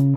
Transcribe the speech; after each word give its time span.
Göç 0.00 0.08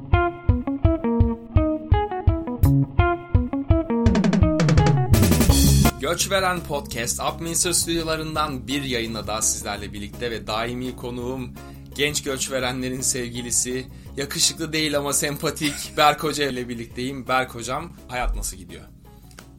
Veren 6.32 6.64
Podcast 6.64 7.22
Upminster 7.22 7.72
stüdyolarından 7.72 8.68
bir 8.68 8.84
yayında 8.84 9.28
daha 9.28 9.42
sizlerle 9.42 9.94
birlikte 9.94 10.32
ve 10.32 10.48
daimi 10.48 10.96
konuğum 10.96 11.54
genç 11.96 12.24
göç 12.24 12.52
verenlerin 12.52 13.02
sevgilisi, 13.02 13.88
yakışıklı 14.18 14.74
değil 14.74 14.98
ama 14.98 15.14
sempatik 15.14 15.74
Berk 15.98 16.24
Hoca 16.24 16.50
ile 16.50 16.70
birlikteyim. 16.70 17.28
Berk 17.28 17.56
Hocam 17.56 17.94
hayat 18.08 18.36
nasıl 18.36 18.58
gidiyor? 18.58 18.84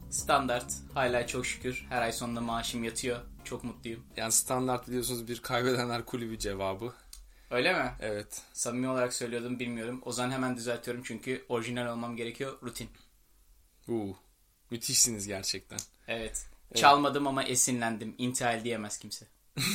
Standart. 0.09 0.73
Hala 0.93 1.27
çok 1.27 1.45
şükür. 1.45 1.85
Her 1.89 2.01
ay 2.01 2.11
sonunda 2.11 2.41
maaşım 2.41 2.83
yatıyor. 2.83 3.19
Çok 3.43 3.63
mutluyum. 3.63 4.03
Yani 4.17 4.31
standart 4.31 4.87
biliyorsunuz 4.87 5.27
bir 5.27 5.39
kaybedenler 5.39 6.05
kulübü 6.05 6.39
cevabı. 6.39 6.93
Öyle 7.55 7.73
mi? 7.73 7.91
Evet. 7.99 8.41
Samimi 8.53 8.87
olarak 8.87 9.13
söylüyordum 9.13 9.59
bilmiyorum. 9.59 10.01
O 10.05 10.11
zaman 10.11 10.31
hemen 10.31 10.57
düzeltiyorum 10.57 11.03
çünkü 11.05 11.45
orijinal 11.49 11.93
olmam 11.93 12.17
gerekiyor. 12.17 12.57
Rutin. 12.63 12.89
Uu, 13.87 14.17
müthişsiniz 14.71 15.27
gerçekten. 15.27 15.79
Evet. 16.07 16.47
Çalmadım 16.73 17.27
ama 17.27 17.43
esinlendim. 17.43 18.15
İntihal 18.17 18.63
diyemez 18.63 18.97
kimse. 18.97 19.25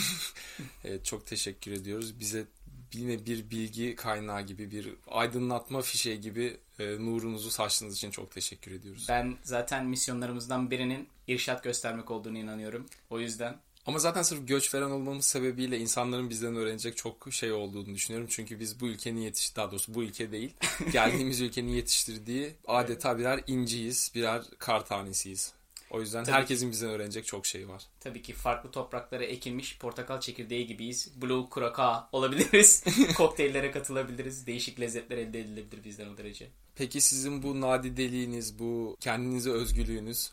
Evet, 0.84 1.04
çok 1.04 1.26
teşekkür 1.26 1.72
ediyoruz. 1.72 2.20
Bize 2.20 2.44
yine 2.92 3.26
bir 3.26 3.50
bilgi 3.50 3.96
kaynağı 3.96 4.42
gibi, 4.42 4.70
bir 4.70 4.94
aydınlatma 5.06 5.82
fişeği 5.82 6.20
gibi 6.20 6.56
e, 6.78 6.84
nurunuzu 6.84 7.50
saçtığınız 7.50 7.96
için 7.96 8.10
çok 8.10 8.30
teşekkür 8.30 8.72
ediyoruz. 8.72 9.06
Ben 9.08 9.36
zaten 9.42 9.86
misyonlarımızdan 9.86 10.70
birinin 10.70 11.08
irşat 11.26 11.64
göstermek 11.64 12.10
olduğunu 12.10 12.38
inanıyorum. 12.38 12.86
O 13.10 13.20
yüzden 13.20 13.56
Ama 13.86 13.98
zaten 13.98 14.22
sırf 14.22 14.48
göç 14.48 14.74
veren 14.74 14.90
olmamız 14.90 15.24
sebebiyle 15.24 15.78
insanların 15.78 16.30
bizden 16.30 16.56
öğrenecek 16.56 16.96
çok 16.96 17.32
şey 17.32 17.52
olduğunu 17.52 17.94
düşünüyorum. 17.94 18.28
Çünkü 18.30 18.60
biz 18.60 18.80
bu 18.80 18.88
ülkenin 18.88 19.20
yetiş 19.20 19.56
daha 19.56 19.70
doğrusu 19.70 19.94
bu 19.94 20.02
ülke 20.02 20.32
değil, 20.32 20.54
geldiğimiz 20.92 21.40
ülkenin 21.40 21.72
yetiştirdiği 21.72 22.54
adeta 22.66 23.18
birer 23.18 23.40
inciyiz, 23.46 24.12
birer 24.14 24.42
kar 24.58 24.86
tanesiyiz. 24.86 25.52
O 25.90 26.00
yüzden 26.00 26.24
Tabii 26.24 26.36
herkesin 26.36 26.70
bizden 26.70 26.90
öğrenecek 26.90 27.26
çok 27.26 27.46
şey 27.46 27.68
var. 27.68 27.82
tabii 28.00 28.22
ki 28.22 28.32
farklı 28.32 28.70
topraklara 28.70 29.24
ekilmiş 29.24 29.78
portakal 29.78 30.20
çekirdeği 30.20 30.66
gibiyiz. 30.66 31.22
Blue 31.22 31.48
Kuraka 31.50 32.08
olabiliriz. 32.12 32.84
Kokteyllere 33.16 33.70
katılabiliriz. 33.70 34.46
Değişik 34.46 34.80
lezzetler 34.80 35.18
elde 35.18 35.40
edilebilir 35.40 35.84
bizden 35.84 36.08
o 36.08 36.16
derece. 36.16 36.48
Peki 36.74 37.00
sizin 37.00 37.42
bu 37.42 37.60
nadideliğiniz, 37.60 38.58
bu 38.58 38.96
kendinize 39.00 39.50
özgülüğünüz, 39.50 40.30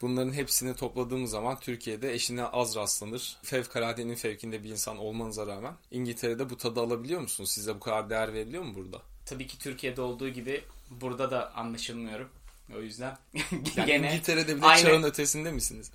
bunların 0.00 0.32
hepsini 0.32 0.74
topladığımız 0.74 1.30
zaman 1.30 1.60
Türkiye'de 1.60 2.12
eşine 2.12 2.44
az 2.44 2.76
rastlanır. 2.76 3.36
Fevkaladenin 3.42 4.14
fevkinde 4.14 4.64
bir 4.64 4.70
insan 4.70 4.98
olmanıza 4.98 5.46
rağmen 5.46 5.74
İngiltere'de 5.90 6.50
bu 6.50 6.56
tadı 6.56 6.80
alabiliyor 6.80 7.20
musunuz? 7.20 7.50
Size 7.50 7.74
bu 7.74 7.80
kadar 7.80 8.10
değer 8.10 8.34
veriliyor 8.34 8.62
mu 8.62 8.74
burada? 8.74 9.02
Tabii 9.26 9.46
ki 9.46 9.58
Türkiye'de 9.58 10.00
olduğu 10.00 10.28
gibi 10.28 10.64
burada 10.90 11.30
da 11.30 11.54
anlaşılmıyorum. 11.54 12.28
O 12.76 12.80
yüzden 12.80 13.16
Yani 13.76 13.86
gene 13.86 14.08
İngiltere'de 14.12 14.56
bile 14.56 14.66
aynı- 14.66 14.82
çağın 14.82 15.02
ötesinde 15.02 15.52
misiniz? 15.52 15.90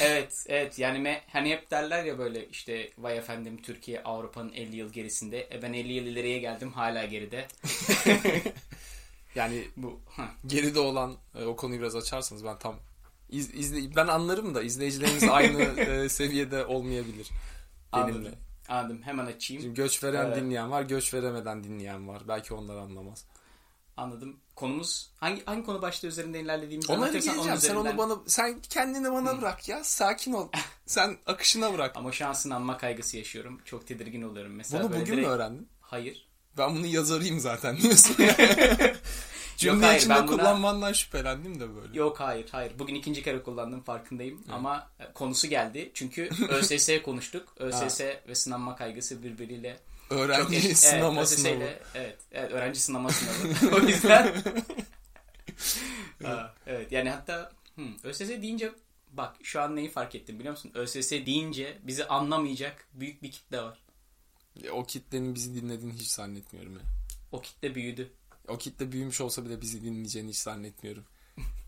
evet 0.00 0.44
evet 0.48 0.78
yani 0.78 0.98
me, 0.98 1.22
hani 1.32 1.50
hep 1.50 1.70
derler 1.70 2.04
ya 2.04 2.18
böyle 2.18 2.48
işte 2.48 2.90
vay 2.98 3.18
efendim 3.18 3.62
Türkiye 3.62 4.02
Avrupa'nın 4.02 4.52
50 4.52 4.76
yıl 4.76 4.92
gerisinde. 4.92 5.48
E 5.52 5.62
ben 5.62 5.72
50 5.72 5.92
yıl 5.92 6.04
ileriye 6.06 6.38
geldim 6.38 6.72
hala 6.72 7.04
geride. 7.04 7.46
Yani 9.34 9.64
Bu 9.76 10.00
geride 10.46 10.80
olan 10.80 11.16
e, 11.34 11.44
o 11.44 11.56
konuyu 11.56 11.80
biraz 11.80 11.96
açarsanız 11.96 12.44
ben 12.44 12.58
tam 12.58 12.76
iz, 13.30 13.54
izle, 13.54 13.96
ben 13.96 14.06
anlarım 14.06 14.54
da 14.54 14.62
izleyicilerimiz 14.62 15.24
aynı 15.24 15.62
e, 15.80 16.08
seviyede 16.08 16.64
olmayabilir 16.64 17.30
benimle. 17.92 18.12
anladım. 18.12 18.34
Anladım. 18.68 19.02
Hemen 19.02 19.26
açayım. 19.26 19.62
Şimdi 19.62 19.74
göç 19.74 20.04
veren 20.04 20.26
Evet. 20.26 20.36
dinleyen 20.36 20.70
var, 20.70 20.82
göç 20.82 21.14
veremeden 21.14 21.64
dinleyen 21.64 22.08
var. 22.08 22.22
Belki 22.28 22.54
onlar 22.54 22.76
anlamaz. 22.76 23.24
Anladım. 23.96 24.36
Konumuz 24.54 25.10
hangi 25.16 25.44
hangi 25.44 25.64
konu 25.66 25.82
başlığı 25.82 26.08
üzerinde 26.08 26.40
ilerlediğimizi 26.40 26.92
Onlara 26.92 27.00
anlatırsan 27.08 27.34
geleceğim. 27.34 27.50
onun 27.52 27.60
Sen 27.60 27.74
onu 27.74 27.88
üzerinden- 27.88 27.98
bana 27.98 28.18
sen 28.26 28.60
kendini 28.70 29.12
bana 29.12 29.40
bırak 29.40 29.68
ya. 29.68 29.84
Sakin 29.84 30.32
ol. 30.32 30.48
Sen 30.86 31.16
akışına 31.26 31.72
bırak. 31.72 31.96
Ama 31.96 32.12
şu 32.12 32.26
an 32.26 32.32
sınanma 32.32 32.78
kaygısı 32.78 33.16
yaşıyorum. 33.16 33.60
Çok 33.64 33.86
tedirgin 33.86 34.22
oluyorum 34.22 34.52
mesela. 34.54 34.82
Bunu 34.84 34.90
bugün 34.92 35.02
mü 35.14 35.22
direkt- 35.22 35.28
öğrendin? 35.28 35.68
Hayır. 35.80 36.26
Ben 36.58 36.76
bunu 36.76 36.86
yazarıyım 36.86 37.40
zaten 37.40 37.76
diyorsun. 37.82 38.16
Cümle 39.56 39.86
hayır, 39.86 39.98
içinde 40.00 40.14
ben 40.14 40.26
buna- 40.26 40.36
kullanmandan 40.36 40.92
şüphelendim 40.92 41.60
de 41.60 41.74
böyle. 41.76 41.98
Yok 41.98 42.20
hayır 42.20 42.48
hayır. 42.52 42.72
Bugün 42.78 42.94
ikinci 42.94 43.22
kere 43.22 43.42
kullandım 43.42 43.82
farkındayım. 43.82 44.44
Ama 44.50 44.90
e, 45.00 45.12
konusu 45.12 45.46
geldi. 45.48 45.90
Çünkü 45.94 46.30
ÖSS 46.48 46.90
konuştuk. 47.04 47.48
ÖSS 47.56 48.00
ve 48.00 48.34
sınanma 48.34 48.76
kaygısı 48.76 49.22
birbiriyle 49.22 49.80
Öğrenci 50.10 50.56
eş- 50.56 50.78
sınama 50.78 51.20
evet, 51.20 51.28
sınavı. 51.28 51.54
İle- 51.54 51.82
evet, 51.94 52.18
evet 52.32 52.52
öğrenci 52.52 52.80
sınama 52.80 53.10
sınavı. 53.10 53.76
o 53.76 53.80
yüzden 53.88 54.34
Aa, 56.24 56.46
evet 56.66 56.92
yani 56.92 57.10
hatta 57.10 57.52
hmm, 57.74 57.94
ÖSS 58.04 58.20
deyince 58.28 58.72
bak 59.10 59.36
şu 59.42 59.60
an 59.60 59.76
neyi 59.76 59.90
fark 59.90 60.14
ettim 60.14 60.38
biliyor 60.38 60.52
musun? 60.54 60.70
ÖSS 60.74 61.10
deyince 61.10 61.78
bizi 61.82 62.06
anlamayacak 62.06 62.86
büyük 62.92 63.22
bir 63.22 63.30
kitle 63.30 63.62
var. 63.62 63.78
E, 64.64 64.70
O 64.70 64.84
kitlenin 64.86 65.34
bizi 65.34 65.54
dinlediğini 65.62 65.94
hiç 65.94 66.08
zannetmiyorum 66.08 66.72
ya. 66.72 66.80
O 67.32 67.40
kitle 67.42 67.74
büyüdü. 67.74 68.12
O 68.48 68.58
kitle 68.58 68.92
büyümüş 68.92 69.20
olsa 69.20 69.44
bile 69.44 69.60
bizi 69.60 69.82
dinleyeceğini 69.84 70.30
hiç 70.30 70.38
zannetmiyorum. 70.38 71.04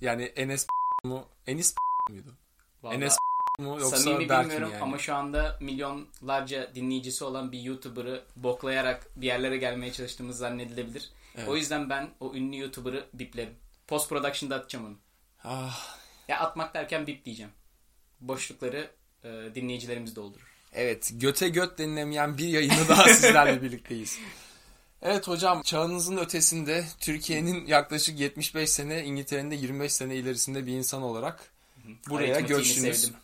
Yani 0.01 0.23
Enes 0.23 0.67
mu? 1.05 1.29
Enis 1.47 1.75
muydu? 2.11 2.35
Vallahi 2.83 2.97
Enes 2.97 3.17
mu 3.59 3.81
yoksa 3.81 3.97
samimi 3.97 4.29
Berk 4.29 4.45
bilmiyorum 4.45 4.71
yani? 4.73 4.83
ama 4.83 4.99
şu 4.99 5.15
anda 5.15 5.57
milyonlarca 5.61 6.75
dinleyicisi 6.75 7.25
olan 7.25 7.53
bir 7.53 7.61
YouTuber'ı 7.61 8.25
boklayarak 8.37 9.07
bir 9.17 9.27
yerlere 9.27 9.57
gelmeye 9.57 9.93
çalıştığımız 9.93 10.39
zannedilebilir. 10.39 11.11
Evet. 11.37 11.49
O 11.49 11.57
yüzden 11.57 11.91
ben 11.91 12.09
o 12.21 12.35
ünlü 12.35 12.59
YouTuber'ı 12.59 13.05
biplerim. 13.15 13.55
Post 13.87 14.09
production'da 14.09 14.55
atacağım 14.57 14.87
onu. 14.87 14.97
Ah, 15.45 15.97
Ya 16.29 16.39
atmak 16.41 16.75
derken 16.75 17.07
bip 17.07 17.25
diyeceğim. 17.25 17.53
Boşlukları 18.21 18.91
e, 19.25 19.29
dinleyicilerimiz 19.55 20.17
doldurur. 20.17 20.47
evet 20.73 21.11
göte 21.15 21.49
göt 21.49 21.79
denilemeyen 21.79 22.39
bir 22.39 22.49
yayını 22.49 22.89
daha 22.89 23.09
sizlerle 23.15 23.63
birlikteyiz. 23.63 24.19
Evet 25.03 25.29
hocam 25.29 25.63
çağınızın 25.63 26.17
ötesinde 26.17 26.85
Türkiye'nin 27.01 27.67
yaklaşık 27.67 28.21
75 28.21 28.71
sene 28.71 29.05
İngiltere'nin 29.05 29.51
de 29.51 29.55
25 29.55 29.93
sene 29.93 30.17
ilerisinde 30.17 30.67
bir 30.67 30.73
insan 30.73 31.03
olarak 31.03 31.51
buraya 32.09 32.41
göçtünüz. 32.41 33.01
sevdim. 33.01 33.17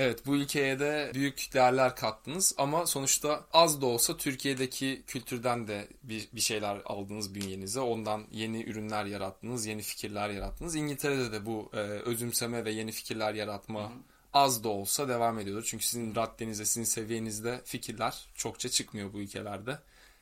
Evet 0.00 0.26
bu 0.26 0.36
ülkeye 0.36 0.80
de 0.80 1.10
büyük 1.14 1.50
değerler 1.54 1.96
kattınız 1.96 2.54
ama 2.58 2.86
sonuçta 2.86 3.44
az 3.52 3.80
da 3.80 3.86
olsa 3.86 4.16
Türkiye'deki 4.16 5.02
kültürden 5.06 5.68
de 5.68 5.88
bir, 6.02 6.28
bir 6.32 6.40
şeyler 6.40 6.82
aldınız 6.84 7.34
bünyenize. 7.34 7.80
Ondan 7.80 8.24
yeni 8.32 8.62
ürünler 8.62 9.04
yarattınız, 9.04 9.66
yeni 9.66 9.82
fikirler 9.82 10.30
yarattınız. 10.30 10.76
İngiltere'de 10.76 11.32
de 11.32 11.46
bu 11.46 11.70
e, 11.72 11.76
özümseme 11.76 12.64
ve 12.64 12.70
yeni 12.70 12.92
fikirler 12.92 13.34
yaratma 13.34 13.92
az 14.32 14.64
da 14.64 14.68
olsa 14.68 15.08
devam 15.08 15.38
ediyordur. 15.38 15.64
Çünkü 15.66 15.84
sizin 15.84 16.14
raddenizde, 16.14 16.64
sizin 16.64 16.84
seviyenizde 16.84 17.60
fikirler 17.64 18.28
çokça 18.34 18.68
çıkmıyor 18.68 19.12
bu 19.12 19.18
ülkelerde. 19.18 19.78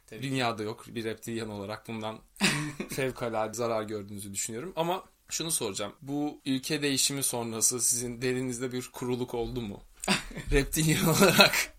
Tabii. 0.07 0.23
Dünyada 0.23 0.63
yok. 0.63 0.85
Bir 0.89 1.05
reptilyan 1.05 1.51
olarak 1.51 1.89
bundan 1.89 2.19
fevkalade 2.91 3.55
zarar 3.55 3.83
gördüğünüzü 3.83 4.33
düşünüyorum. 4.33 4.73
Ama 4.77 5.05
şunu 5.31 5.51
soracağım. 5.51 5.93
Bu 6.03 6.41
ülke 6.47 6.83
değişimi 6.83 7.23
sonrası 7.23 7.81
sizin 7.81 8.23
derinizde 8.23 8.73
bir 8.73 8.89
kuruluk 8.93 9.35
oldu 9.35 9.61
mu? 9.61 9.83
reptilyan 10.53 11.09
olarak. 11.09 11.75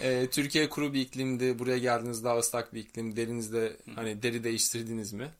e, 0.00 0.26
Türkiye 0.30 0.68
kuru 0.68 0.94
bir 0.94 1.00
iklimdi. 1.00 1.58
Buraya 1.58 1.78
geldiniz 1.78 2.24
daha 2.24 2.38
ıslak 2.38 2.74
bir 2.74 2.80
iklim. 2.80 3.16
Derinizde 3.16 3.76
hani 3.94 4.22
deri 4.22 4.44
değiştirdiniz 4.44 5.12
mi? 5.12 5.30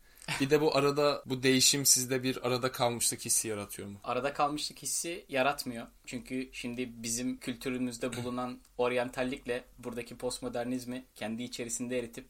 Bir 0.41 0.51
de 0.51 0.61
bu 0.61 0.77
arada 0.77 1.23
bu 1.27 1.43
değişim 1.43 1.87
sizde 1.87 2.23
bir 2.23 2.47
arada 2.47 2.73
kalmışlık 2.73 3.25
hissi 3.25 3.49
yaratıyor 3.49 3.89
mu? 3.89 3.99
Arada 4.05 4.33
kalmışlık 4.33 4.83
hissi 4.83 5.25
yaratmıyor. 5.29 5.87
Çünkü 6.07 6.49
şimdi 6.53 7.03
bizim 7.03 7.37
kültürümüzde 7.37 8.17
bulunan 8.17 8.59
oryantallikle 8.79 9.65
buradaki 9.79 10.17
postmodernizmi 10.17 11.05
kendi 11.17 11.43
içerisinde 11.43 11.99
eritip 11.99 12.27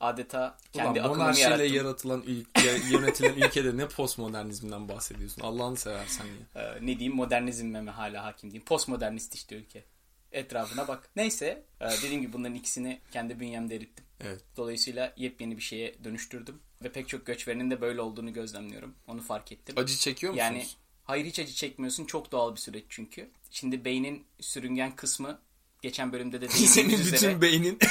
adeta 0.00 0.58
kendi 0.72 1.00
Ulan 1.00 1.10
akımımı 1.10 1.38
yarattım. 1.38 1.74
yaratılan 1.74 2.22
ülke, 2.26 2.80
yönetilen 2.90 3.34
ülkede 3.34 3.76
ne 3.76 3.88
postmodernizmden 3.88 4.88
bahsediyorsun? 4.88 5.42
Allah'ını 5.42 5.76
seversen 5.76 6.24
ya. 6.24 6.62
Ee, 6.62 6.86
ne 6.86 6.98
diyeyim 6.98 7.14
modernizme 7.14 7.80
mi 7.80 7.90
hala 7.90 8.24
hakim 8.24 8.50
diyeyim. 8.50 8.64
Postmodernist 8.64 9.34
işte 9.34 9.56
ülke. 9.56 9.84
Etrafına 10.32 10.88
bak. 10.88 11.10
Neyse 11.16 11.62
e, 11.80 11.90
dediğim 11.90 12.22
gibi 12.22 12.32
bunların 12.32 12.54
ikisini 12.54 13.00
kendi 13.12 13.40
bünyemde 13.40 13.76
erittim. 13.76 14.04
Evet. 14.20 14.40
Dolayısıyla 14.56 15.12
yepyeni 15.16 15.56
bir 15.56 15.62
şeye 15.62 16.04
dönüştürdüm. 16.04 16.60
Ve 16.84 16.92
pek 16.92 17.08
çok 17.08 17.26
göçverenin 17.26 17.70
de 17.70 17.80
böyle 17.80 18.00
olduğunu 18.00 18.32
gözlemliyorum. 18.32 18.94
Onu 19.06 19.22
fark 19.22 19.52
ettim. 19.52 19.74
Acı 19.78 19.96
çekiyor 19.96 20.32
musunuz? 20.32 20.46
Yani 20.46 20.66
hayır 21.04 21.24
hiç 21.24 21.38
acı 21.38 21.52
çekmiyorsun. 21.52 22.04
Çok 22.04 22.32
doğal 22.32 22.54
bir 22.54 22.60
süreç 22.60 22.84
çünkü. 22.88 23.30
Şimdi 23.50 23.84
beynin 23.84 24.26
sürüngen 24.40 24.96
kısmı 24.96 25.38
geçen 25.82 26.12
bölümde 26.12 26.40
de 26.40 26.48
Senin 26.48 26.74
değindiğimiz 26.88 27.06
bütün 27.06 27.16
üzere. 27.16 27.40
beynin. 27.40 27.78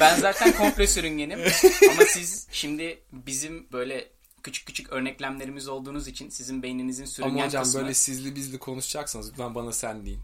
Ben 0.00 0.20
zaten 0.20 0.52
komple 0.56 0.86
sürüngenim. 0.86 1.38
Ama 1.90 2.02
siz 2.08 2.46
şimdi 2.52 2.98
bizim 3.12 3.66
böyle 3.72 4.08
küçük 4.42 4.66
küçük 4.66 4.92
örneklemlerimiz 4.92 5.68
olduğunuz 5.68 6.08
için 6.08 6.30
sizin 6.30 6.62
beyninizin 6.62 7.04
sürüngen 7.04 7.34
Ama 7.34 7.46
hocam 7.46 7.62
kısmı. 7.64 7.80
böyle 7.80 7.94
sizli 7.94 8.34
bizli 8.36 8.58
konuşacaksanız 8.58 9.30
lütfen 9.30 9.54
bana 9.54 9.72
sen 9.72 10.06
deyin. 10.06 10.20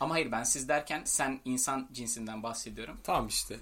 Ama 0.00 0.14
hayır 0.14 0.32
ben 0.32 0.44
siz 0.44 0.68
derken 0.68 1.02
sen 1.04 1.40
insan 1.44 1.88
cinsinden 1.92 2.42
bahsediyorum. 2.42 2.96
Tamam 3.04 3.26
işte. 3.28 3.56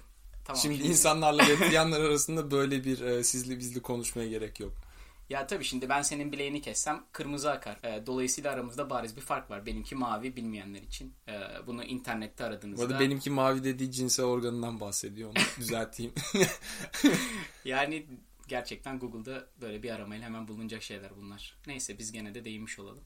Tamam. 0.45 0.61
Şimdi 0.61 0.75
Şimdi- 0.77 0.89
insanlarla 0.89 1.47
reptilyanlar 1.47 2.01
arasında 2.01 2.51
böyle 2.51 2.83
bir 2.83 3.01
e, 3.01 3.23
sizli 3.23 3.59
bizli 3.59 3.81
konuşmaya 3.81 4.27
gerek 4.27 4.59
yok. 4.59 4.73
Ya 5.29 5.47
tabii 5.47 5.63
şimdi 5.63 5.89
ben 5.89 6.01
senin 6.01 6.31
bileğini 6.31 6.61
kessem 6.61 7.03
kırmızı 7.11 7.51
akar. 7.51 7.77
Ee, 7.83 8.03
dolayısıyla 8.05 8.51
aramızda 8.51 8.89
bariz 8.89 9.15
bir 9.15 9.21
fark 9.21 9.49
var. 9.49 9.65
Benimki 9.65 9.95
mavi 9.95 10.35
bilmeyenler 10.35 10.81
için. 10.81 11.13
Ee, 11.27 11.39
bunu 11.67 11.83
internette 11.83 12.43
Bu 12.43 12.47
aradığınızda. 12.47 12.83
arada 12.85 12.99
benimki 12.99 13.29
mavi 13.29 13.63
dediği 13.63 13.91
cinsel 13.91 14.25
organından 14.25 14.79
bahsediyor. 14.79 15.29
Onu 15.29 15.35
düzelteyim. 15.59 16.13
Yani 17.65 18.05
gerçekten 18.47 18.99
Google'da 18.99 19.47
böyle 19.61 19.83
bir 19.83 19.89
aramayla 19.89 20.25
hemen 20.25 20.47
bulunacak 20.47 20.83
şeyler 20.83 21.11
bunlar. 21.17 21.55
Neyse 21.67 21.97
biz 21.99 22.11
gene 22.11 22.35
de 22.35 22.45
değinmiş 22.45 22.79
olalım. 22.79 23.03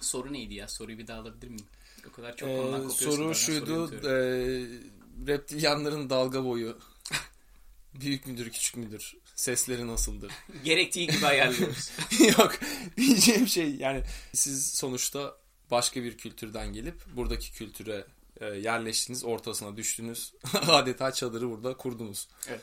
Soru 0.00 0.32
neydi 0.32 0.54
ya? 0.54 0.68
Soruyu 0.68 0.98
bir 0.98 1.06
daha 1.06 1.20
alabilir 1.20 1.48
miyim? 1.48 1.66
O 2.08 2.12
kadar 2.12 2.36
çok 2.36 2.48
Ee, 2.48 2.56
kopuyorsun. 2.56 3.10
soru 3.10 3.34
şuydu. 3.34 3.94
E, 3.94 4.12
reptilyanların 5.26 6.10
dalga 6.10 6.44
boyu 6.44 6.78
büyük 8.00 8.26
müdür 8.26 8.50
küçük 8.50 8.76
müdür? 8.76 9.14
Sesleri 9.42 9.86
nasıldır? 9.86 10.32
Gerektiği 10.64 11.06
gibi 11.06 11.26
ayarlıyoruz. 11.26 11.90
Yok 12.38 12.52
diyeceğim 12.96 13.48
şey 13.48 13.74
yani 13.74 14.02
siz 14.32 14.74
sonuçta 14.74 15.36
başka 15.70 16.02
bir 16.02 16.18
kültürden 16.18 16.72
gelip 16.72 16.94
buradaki 17.16 17.52
kültüre 17.52 18.06
e, 18.40 18.46
yerleştiniz 18.46 19.24
ortasına 19.24 19.76
düştünüz 19.76 20.34
adeta 20.68 21.12
çadırı 21.12 21.50
burada 21.50 21.76
kurdunuz. 21.76 22.28
Evet. 22.48 22.60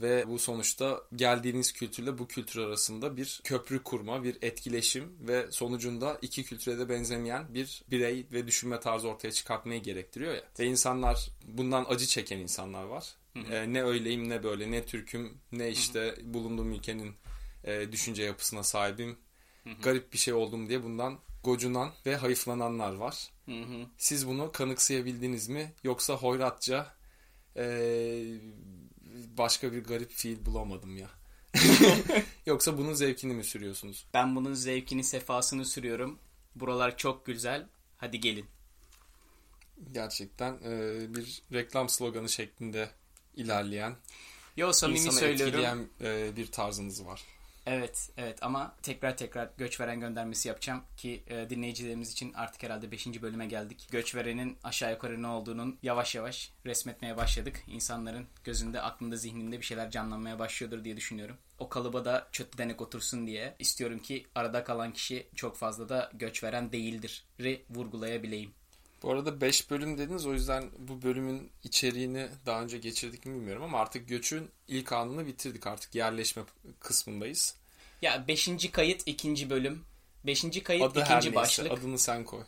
Ve 0.00 0.28
bu 0.28 0.38
sonuçta 0.38 1.02
geldiğiniz 1.16 1.72
kültürle 1.72 2.18
bu 2.18 2.28
kültür 2.28 2.60
arasında 2.60 3.16
bir 3.16 3.40
köprü 3.44 3.82
kurma, 3.82 4.24
bir 4.24 4.38
etkileşim 4.42 5.16
ve 5.20 5.46
sonucunda 5.50 6.18
iki 6.22 6.44
kültüre 6.44 6.78
de 6.78 6.88
benzemeyen 6.88 7.54
bir 7.54 7.82
birey 7.90 8.26
ve 8.32 8.46
düşünme 8.46 8.80
tarzı 8.80 9.08
ortaya 9.08 9.32
çıkartmayı 9.32 9.82
gerektiriyor 9.82 10.34
ya. 10.34 10.42
Ve 10.58 10.64
insanlar 10.64 11.30
bundan 11.44 11.86
acı 11.88 12.06
çeken 12.06 12.38
insanlar 12.38 12.84
var. 12.84 13.14
E, 13.36 13.72
ne 13.72 13.82
öyleyim 13.82 14.28
ne 14.28 14.42
böyle 14.42 14.70
ne 14.70 14.86
Türk'üm 14.86 15.38
ne 15.52 15.70
işte 15.70 16.14
bulunduğum 16.22 16.72
ülkenin 16.72 17.14
e, 17.64 17.92
düşünce 17.92 18.22
yapısına 18.22 18.62
sahibim. 18.62 19.16
Garip 19.82 20.12
bir 20.12 20.18
şey 20.18 20.34
oldum 20.34 20.68
diye 20.68 20.82
bundan 20.82 21.18
gocunan 21.44 21.92
ve 22.06 22.16
hayıflananlar 22.16 22.94
var. 22.94 23.30
Hı 23.46 23.60
hı. 23.60 23.86
Siz 23.98 24.28
bunu 24.28 24.52
kanıksayabildiniz 24.52 25.48
mi? 25.48 25.72
Yoksa 25.84 26.14
hoyratça 26.14 26.94
e, 27.56 27.64
başka 29.38 29.72
bir 29.72 29.84
garip 29.84 30.10
fiil 30.10 30.44
bulamadım 30.46 30.96
ya. 30.96 31.10
Yoksa 32.46 32.78
bunun 32.78 32.92
zevkini 32.92 33.34
mi 33.34 33.44
sürüyorsunuz? 33.44 34.06
Ben 34.14 34.36
bunun 34.36 34.54
zevkini, 34.54 35.04
sefasını 35.04 35.64
sürüyorum. 35.64 36.18
Buralar 36.54 36.96
çok 36.96 37.26
güzel. 37.26 37.66
Hadi 37.96 38.20
gelin. 38.20 38.46
Gerçekten 39.92 40.52
e, 40.64 41.14
bir 41.14 41.42
reklam 41.52 41.88
sloganı 41.88 42.28
şeklinde 42.28 42.90
ilerleyen, 43.36 43.94
Yo 44.56 44.72
samimi 44.72 44.98
insanı 44.98 45.12
söylüyorum. 45.12 45.54
etkileyen 45.54 45.88
e, 46.00 46.36
bir 46.36 46.46
tarzınız 46.52 47.06
var. 47.06 47.22
Evet, 47.66 48.10
evet 48.16 48.38
ama 48.42 48.74
tekrar 48.82 49.16
tekrar 49.16 49.50
göçveren 49.58 50.00
göndermesi 50.00 50.48
yapacağım 50.48 50.82
ki 50.96 51.22
e, 51.26 51.50
dinleyicilerimiz 51.50 52.12
için 52.12 52.32
artık 52.32 52.62
herhalde 52.62 52.90
5. 52.90 53.22
bölüme 53.22 53.46
geldik. 53.46 53.88
Göçverenin 53.90 54.58
aşağı 54.64 54.90
yukarı 54.92 55.22
ne 55.22 55.26
olduğunun 55.26 55.78
yavaş 55.82 56.14
yavaş 56.14 56.52
resmetmeye 56.66 57.16
başladık. 57.16 57.64
İnsanların 57.66 58.26
gözünde, 58.44 58.80
aklında, 58.80 59.16
zihninde 59.16 59.60
bir 59.60 59.64
şeyler 59.64 59.90
canlanmaya 59.90 60.38
başlıyordur 60.38 60.84
diye 60.84 60.96
düşünüyorum. 60.96 61.36
O 61.58 61.68
kalıba 61.68 62.04
da 62.04 62.28
çöt 62.32 62.58
denek 62.58 62.80
otursun 62.80 63.26
diye 63.26 63.56
istiyorum 63.58 63.98
ki 63.98 64.26
arada 64.34 64.64
kalan 64.64 64.92
kişi 64.92 65.26
çok 65.34 65.56
fazla 65.56 65.88
da 65.88 66.10
göçveren 66.14 66.72
değildir. 66.72 67.24
Ri 67.40 67.64
vurgulayabileyim. 67.70 68.50
Bu 69.04 69.10
arada 69.10 69.40
5 69.40 69.70
bölüm 69.70 69.98
dediniz 69.98 70.26
o 70.26 70.32
yüzden 70.32 70.70
bu 70.78 71.02
bölümün 71.02 71.50
içeriğini 71.64 72.28
daha 72.46 72.62
önce 72.62 72.78
geçirdik 72.78 73.26
mi 73.26 73.34
bilmiyorum 73.34 73.62
ama 73.62 73.78
artık 73.78 74.08
göçün 74.08 74.50
ilk 74.68 74.92
anını 74.92 75.26
bitirdik 75.26 75.66
artık 75.66 75.94
yerleşme 75.94 76.42
kısmındayız. 76.80 77.54
Ya 78.02 78.28
5. 78.28 78.70
kayıt 78.72 79.02
2. 79.06 79.50
bölüm. 79.50 79.84
5. 80.26 80.62
kayıt 80.64 80.82
Adı 80.82 81.00
2. 81.00 81.08
her 81.08 81.22
neyse 81.22 81.34
başlık. 81.34 81.72
adını 81.72 81.98
sen 81.98 82.24
koy. 82.24 82.42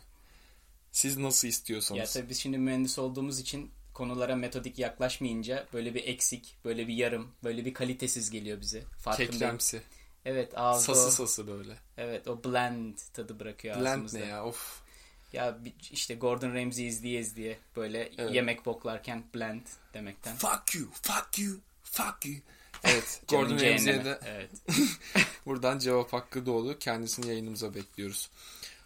Siz 0.91 1.17
nasıl 1.17 1.47
Ya 1.47 1.49
istiyorsanız. 1.49 2.13
tabii 2.13 2.29
biz 2.29 2.37
şimdi 2.39 2.57
mühendis 2.57 2.99
olduğumuz 2.99 3.39
için 3.39 3.71
konulara 3.93 4.35
metodik 4.35 4.79
yaklaşmayınca 4.79 5.67
böyle 5.73 5.93
bir 5.95 6.03
eksik, 6.07 6.55
böyle 6.65 6.87
bir 6.87 6.93
yarım, 6.93 7.31
böyle 7.43 7.65
bir 7.65 7.73
kalitesiz 7.73 8.29
geliyor 8.29 8.61
bize. 8.61 8.81
Farkındayım. 8.99 9.31
Kekremsi. 9.31 9.81
Evet 10.25 10.57
ağızda 10.57 10.95
Sası 10.95 11.11
sası 11.11 11.47
böyle. 11.47 11.77
evet 11.97 12.27
o 12.27 12.43
bland 12.43 12.97
tadı 13.13 13.39
bırakıyor 13.39 13.75
Blend 13.75 13.85
ağzımızda. 13.87 14.19
ne 14.19 14.25
ya 14.25 14.45
of. 14.45 14.86
Ya 15.33 15.57
işte 15.91 16.15
Gordon 16.15 16.53
Ramsay 16.53 16.87
izleyez 16.87 17.35
diye 17.35 17.57
böyle 17.75 18.11
Evet. 18.17 18.35
yemek 18.35 18.65
boklarken 18.65 19.23
blend 19.35 19.61
demekten. 19.93 20.35
Fuck 20.35 20.75
you, 20.75 20.89
fuck 21.01 21.39
you, 21.39 21.57
fuck 21.83 22.25
you. 22.25 22.35
Evet, 22.83 23.21
Gordon 23.27 23.59
Ramsay'e 23.59 24.05
de 24.05 24.19
Evet. 24.25 24.49
buradan 25.45 25.79
cevap 25.79 26.13
hakkı 26.13 26.45
doğdu. 26.45 26.79
Kendisini 26.79 27.27
yayınımıza 27.27 27.73
bekliyoruz. 27.73 28.29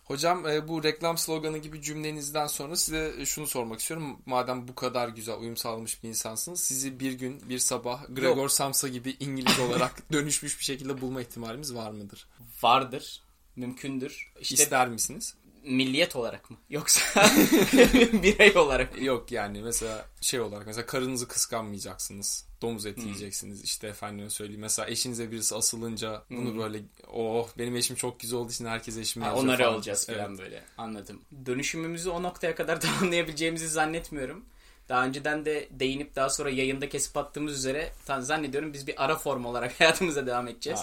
Hocam 0.03 0.47
e, 0.47 0.67
bu 0.67 0.83
reklam 0.83 1.17
sloganı 1.17 1.57
gibi 1.57 1.81
cümlenizden 1.81 2.47
sonra 2.47 2.75
size 2.75 3.25
şunu 3.25 3.47
sormak 3.47 3.79
istiyorum. 3.79 4.21
Madem 4.25 4.67
bu 4.67 4.75
kadar 4.75 5.09
güzel 5.09 5.39
uyum 5.39 5.57
sağlamış 5.57 6.03
bir 6.03 6.09
insansınız, 6.09 6.59
sizi 6.63 6.99
bir 6.99 7.13
gün 7.13 7.49
bir 7.49 7.59
sabah 7.59 8.03
Gregor 8.09 8.49
Samsa 8.49 8.87
gibi 8.87 9.15
İngiliz 9.19 9.59
olarak 9.59 10.11
dönüşmüş 10.11 10.59
bir 10.59 10.63
şekilde 10.63 11.01
bulma 11.01 11.21
ihtimalimiz 11.21 11.75
var 11.75 11.91
mıdır? 11.91 12.27
Vardır. 12.61 13.21
Mümkündür. 13.55 14.31
İşte 14.39 14.55
İster 14.55 14.87
misiniz? 14.87 15.35
Milliyet 15.63 16.15
olarak 16.15 16.49
mı? 16.49 16.57
Yoksa 16.69 17.25
birey 18.13 18.57
olarak 18.57 18.97
mı? 18.97 19.03
Yok 19.03 19.31
yani 19.31 19.61
mesela 19.61 20.05
şey 20.21 20.39
olarak 20.39 20.67
mesela 20.67 20.85
karınızı 20.85 21.27
kıskanmayacaksınız. 21.27 22.45
Domuz 22.61 22.85
eti 22.85 23.01
yiyeceksiniz. 23.01 23.63
İşte 23.63 23.87
efendim 23.87 24.29
söyleyeyim. 24.29 24.61
Mesela 24.61 24.87
eşinize 24.89 25.31
birisi 25.31 25.55
asılınca 25.55 26.23
bunu 26.29 26.57
böyle 26.57 26.79
oh 27.13 27.49
benim 27.57 27.75
eşim 27.75 27.95
çok 27.95 28.19
güzel 28.19 28.39
olduğu 28.39 28.51
için 28.51 28.65
herkes 28.65 28.97
eşime 28.97 29.25
Ha, 29.25 29.35
onları 29.35 29.57
falan. 29.57 29.73
olacağız 29.73 30.05
Evet. 30.09 30.19
falan 30.19 30.37
böyle. 30.37 30.63
Anladım. 30.77 31.21
Dönüşümümüzü 31.45 32.09
o 32.09 32.23
noktaya 32.23 32.55
kadar 32.55 32.81
tamamlayabileceğimizi 32.81 33.67
zannetmiyorum. 33.67 34.45
Daha 34.89 35.05
önceden 35.05 35.45
de 35.45 35.67
değinip 35.71 36.15
daha 36.15 36.29
sonra 36.29 36.49
yayında 36.49 36.89
kesip 36.89 37.17
attığımız 37.17 37.53
üzere 37.53 37.91
zannediyorum 38.19 38.73
biz 38.73 38.87
bir 38.87 39.03
ara 39.03 39.15
form 39.15 39.45
olarak 39.45 39.79
hayatımıza 39.79 40.27
devam 40.27 40.47
edeceğiz. 40.47 40.79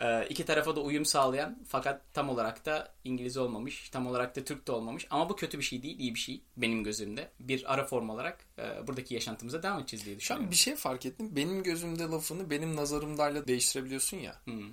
Ee, 0.00 0.26
iki 0.30 0.44
tarafa 0.44 0.76
da 0.76 0.80
uyum 0.80 1.04
sağlayan 1.04 1.58
fakat 1.68 2.14
tam 2.14 2.28
olarak 2.28 2.66
da 2.66 2.94
İngiliz 3.04 3.36
olmamış, 3.36 3.90
tam 3.90 4.06
olarak 4.06 4.36
da 4.36 4.44
Türk 4.44 4.66
de 4.66 4.72
olmamış. 4.72 5.06
Ama 5.10 5.28
bu 5.28 5.36
kötü 5.36 5.58
bir 5.58 5.62
şey 5.62 5.82
değil, 5.82 5.98
iyi 5.98 6.14
bir 6.14 6.20
şey 6.20 6.40
benim 6.56 6.84
gözümde. 6.84 7.30
Bir 7.40 7.72
ara 7.74 7.84
form 7.84 8.10
olarak 8.10 8.38
e, 8.58 8.86
buradaki 8.86 9.14
yaşantımıza 9.14 9.62
devam 9.62 9.78
edeceğiz 9.80 10.06
diye 10.06 10.14
Şu 10.14 10.20
düşünüyorum. 10.20 10.46
an 10.46 10.50
bir 10.50 10.56
şey 10.56 10.76
fark 10.76 11.06
ettim. 11.06 11.36
Benim 11.36 11.62
gözümde 11.62 12.02
lafını 12.02 12.50
benim 12.50 12.76
nazarımdayla 12.76 13.46
değiştirebiliyorsun 13.46 14.16
ya. 14.16 14.40
Hmm. 14.44 14.70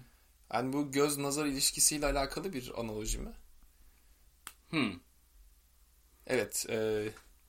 Yani 0.54 0.74
bu 0.74 0.92
göz 0.92 1.18
nazar 1.18 1.46
ilişkisiyle 1.46 2.06
alakalı 2.06 2.54
bir 2.54 2.72
analoji 2.80 3.18
mi? 3.20 3.32
Hmm. 4.70 4.94
Evet. 6.28 6.66
e, 6.70 7.08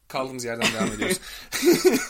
kaldığımız 0.09 0.45
yerden 0.45 0.73
devam 0.73 0.93
ediyoruz. 0.93 1.21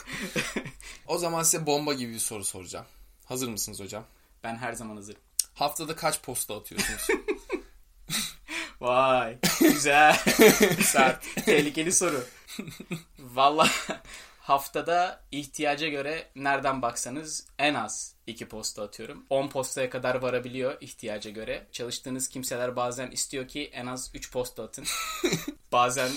o 1.07 1.17
zaman 1.17 1.43
size 1.43 1.65
bomba 1.65 1.93
gibi 1.93 2.13
bir 2.13 2.19
soru 2.19 2.43
soracağım. 2.43 2.85
Hazır 3.25 3.47
mısınız 3.49 3.79
hocam? 3.79 4.05
Ben 4.43 4.55
her 4.55 4.73
zaman 4.73 4.95
hazırım. 4.95 5.21
Haftada 5.55 5.95
kaç 5.95 6.21
posta 6.21 6.57
atıyorsunuz? 6.57 7.07
Vay 8.81 9.37
güzel. 9.59 10.15
Sert. 10.83 11.45
Tehlikeli 11.45 11.91
soru. 11.91 12.23
Valla 13.19 13.69
haftada 14.39 15.23
ihtiyaca 15.31 15.87
göre 15.87 16.31
nereden 16.35 16.81
baksanız 16.81 17.47
en 17.59 17.73
az 17.73 18.15
iki 18.27 18.47
posta 18.47 18.83
atıyorum. 18.83 19.25
10 19.29 19.47
postaya 19.47 19.89
kadar 19.89 20.15
varabiliyor 20.15 20.81
ihtiyaca 20.81 21.31
göre. 21.31 21.67
Çalıştığınız 21.71 22.29
kimseler 22.29 22.75
bazen 22.75 23.11
istiyor 23.11 23.47
ki 23.47 23.69
en 23.73 23.85
az 23.85 24.11
3 24.13 24.31
posta 24.31 24.63
atın. 24.63 24.85
bazen 25.71 26.11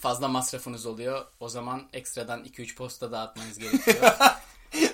fazla 0.00 0.28
masrafınız 0.28 0.86
oluyor. 0.86 1.26
O 1.40 1.48
zaman 1.48 1.88
ekstradan 1.92 2.44
2-3 2.44 2.74
posta 2.74 3.12
dağıtmanız 3.12 3.58
gerekiyor. 3.58 4.14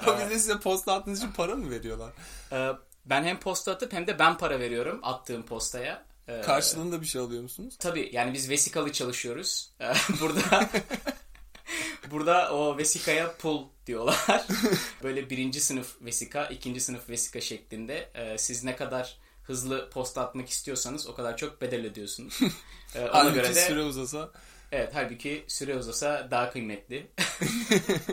o 0.07 0.19
bize 0.19 0.39
size 0.39 0.61
posta 0.61 0.95
attığınız 0.95 1.19
için 1.19 1.33
para 1.33 1.57
mı 1.57 1.71
veriyorlar? 1.71 2.13
Ee, 2.53 2.73
ben 3.05 3.25
hem 3.25 3.41
posta 3.41 3.73
atıp 3.73 3.93
hem 3.93 4.07
de 4.07 4.19
ben 4.19 4.39
para 4.39 4.61
veriyorum 4.61 5.01
attığım 5.03 5.43
postaya. 5.43 6.05
Ee, 6.29 6.41
Karşılığında 6.41 7.01
bir 7.01 7.07
şey 7.07 7.21
alıyor 7.21 7.43
musunuz? 7.43 7.75
Tabii 7.79 8.11
yani 8.13 8.35
biz 8.35 8.51
vesikalı 8.51 8.93
çalışıyoruz. 8.93 9.71
Ee, 9.81 9.93
burada 10.21 10.71
burada 12.11 12.53
o 12.55 12.79
vesikaya 12.79 13.37
pul 13.37 13.65
diyorlar. 13.87 14.47
Böyle 15.03 15.31
birinci 15.31 15.61
sınıf 15.61 15.97
vesika, 16.01 16.47
ikinci 16.47 16.81
sınıf 16.81 17.09
vesika 17.09 17.41
şeklinde. 17.41 18.11
Ee, 18.15 18.39
siz 18.39 18.65
ne 18.65 18.77
kadar 18.77 19.19
hızlı 19.43 19.91
posta 19.91 20.23
atmak 20.23 20.49
istiyorsanız 20.49 21.07
o 21.07 21.15
kadar 21.15 21.37
çok 21.37 21.61
bedel 21.61 21.87
ödüyorsunuz. 21.87 22.41
Ee, 22.95 23.01
ona 23.01 23.15
Halbuki 23.15 23.35
göre 23.35 23.55
de 23.55 23.67
süre 23.67 23.83
uzasa. 23.83 24.31
Evet 24.73 24.91
halbuki 24.95 25.45
süre 25.49 25.77
uzasa 25.77 26.29
daha 26.31 26.51
kıymetli. 26.51 27.07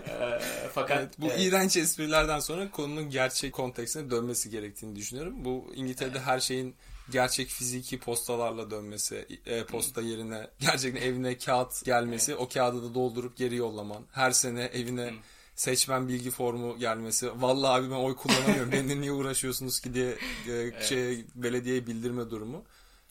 Ee, 0.10 0.40
fakat 0.74 0.98
Evet, 0.98 1.14
bu 1.18 1.28
evet. 1.28 1.40
iğrenç 1.40 1.78
esprilerden 1.78 2.40
sonra 2.40 2.72
konunun 2.72 3.10
gerçek 3.10 3.54
kontekstine 3.54 4.12
dönmesi 4.12 4.50
gerektiğini 4.50 4.96
düşünüyorum. 4.96 5.46
Bu 5.46 5.72
İngiltere'de 5.76 6.20
her 6.20 6.40
şeyin 6.40 6.76
gerçek 7.12 7.48
fiziki 7.48 8.00
postalarla 8.00 8.72
dönmesi, 8.72 9.28
e, 9.46 9.64
posta 9.64 10.02
yerine 10.02 10.48
gerçekten 10.60 11.02
evine 11.02 11.38
kağıt 11.38 11.86
gelmesi, 11.86 12.36
o 12.36 12.50
kağıdı 12.50 12.90
da 12.90 12.94
doldurup 12.94 13.38
geri 13.38 13.56
yollaman, 13.56 14.06
her 14.12 14.32
sene 14.32 14.64
evine 14.64 15.14
seçmen 15.56 16.08
bilgi 16.08 16.32
formu 16.32 16.78
gelmesi. 16.78 17.42
Vallahi 17.42 17.82
abi 17.82 17.90
ben 17.92 17.96
oy 17.96 18.16
kullanamıyorum. 18.16 18.72
Benimle 18.72 19.02
niye 19.02 19.12
uğraşıyorsunuz 19.12 19.80
ki 19.80 19.94
diye 19.94 20.18
e, 20.50 20.84
şey 20.84 21.26
belediyeye 21.36 21.88
bildirme 21.88 22.30
durumu. 22.30 22.64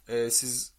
E, 0.09 0.31
siz 0.31 0.73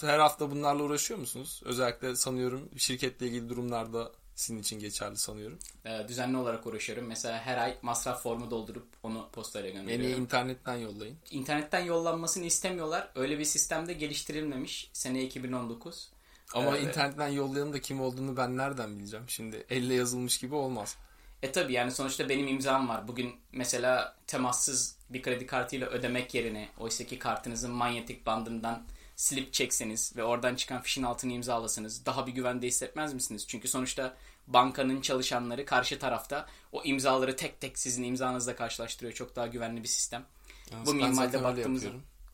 her 0.00 0.18
hafta 0.18 0.50
bunlarla 0.50 0.82
uğraşıyor 0.82 1.20
musunuz? 1.20 1.62
Özellikle 1.64 2.16
sanıyorum 2.16 2.68
şirketle 2.76 3.26
ilgili 3.26 3.48
durumlarda 3.48 4.12
sizin 4.34 4.58
için 4.58 4.78
geçerli 4.78 5.16
sanıyorum. 5.16 5.58
Ee, 5.84 6.08
düzenli 6.08 6.36
olarak 6.36 6.66
uğraşıyorum. 6.66 7.06
Mesela 7.06 7.38
her 7.40 7.58
ay 7.58 7.76
masraf 7.82 8.22
formu 8.22 8.50
doldurup 8.50 8.86
onu 9.02 9.28
postayla 9.32 9.68
Beni 9.70 9.78
gönderiyorum. 9.80 10.22
internetten 10.22 10.76
yollayın. 10.76 11.16
İnternetten 11.30 11.84
yollanmasını 11.84 12.44
istemiyorlar. 12.44 13.10
Öyle 13.14 13.38
bir 13.38 13.44
sistemde 13.44 13.92
geliştirilmemiş. 13.92 14.90
Sene 14.92 15.22
2019. 15.22 16.10
Ama 16.54 16.78
Ee, 16.78 16.82
internetten 16.82 17.28
yollayanın 17.28 17.72
da 17.72 17.80
kim 17.80 18.00
olduğunu 18.00 18.36
ben 18.36 18.56
nereden 18.56 18.98
bileceğim? 18.98 19.24
Şimdi 19.28 19.66
elle 19.70 19.94
yazılmış 19.94 20.38
gibi 20.38 20.54
olmaz. 20.54 20.96
E 21.42 21.52
tabi 21.52 21.72
yani 21.72 21.90
sonuçta 21.90 22.28
benim 22.28 22.48
imzam 22.48 22.88
var. 22.88 23.08
Bugün 23.08 23.34
mesela 23.52 24.16
temassız 24.26 24.96
bir 25.10 25.22
kredi 25.22 25.46
kartıyla 25.46 25.88
ödemek 25.88 26.34
yerine 26.34 26.68
oysaki 26.78 27.18
kartınızın 27.18 27.70
manyetik 27.70 28.26
bandından 28.26 28.82
silip 29.22 29.52
çekseniz 29.52 30.16
ve 30.16 30.24
oradan 30.24 30.54
çıkan 30.54 30.82
fişin 30.82 31.02
altını 31.02 31.32
imzalasanız 31.32 32.06
daha 32.06 32.26
bir 32.26 32.32
güvende 32.32 32.66
hissetmez 32.66 33.14
misiniz? 33.14 33.44
Çünkü 33.48 33.68
sonuçta 33.68 34.16
bankanın 34.46 35.00
çalışanları 35.00 35.64
karşı 35.64 35.98
tarafta 35.98 36.46
o 36.72 36.82
imzaları 36.84 37.36
tek 37.36 37.60
tek 37.60 37.78
sizin 37.78 38.02
imzanızla 38.02 38.56
karşılaştırıyor. 38.56 39.14
Çok 39.14 39.36
daha 39.36 39.46
güvenli 39.46 39.82
bir 39.82 39.88
sistem. 39.88 40.24
Yalnız 40.72 40.86
Bu 40.86 41.22
öyle 41.22 41.44
baktığımızda. 41.44 41.88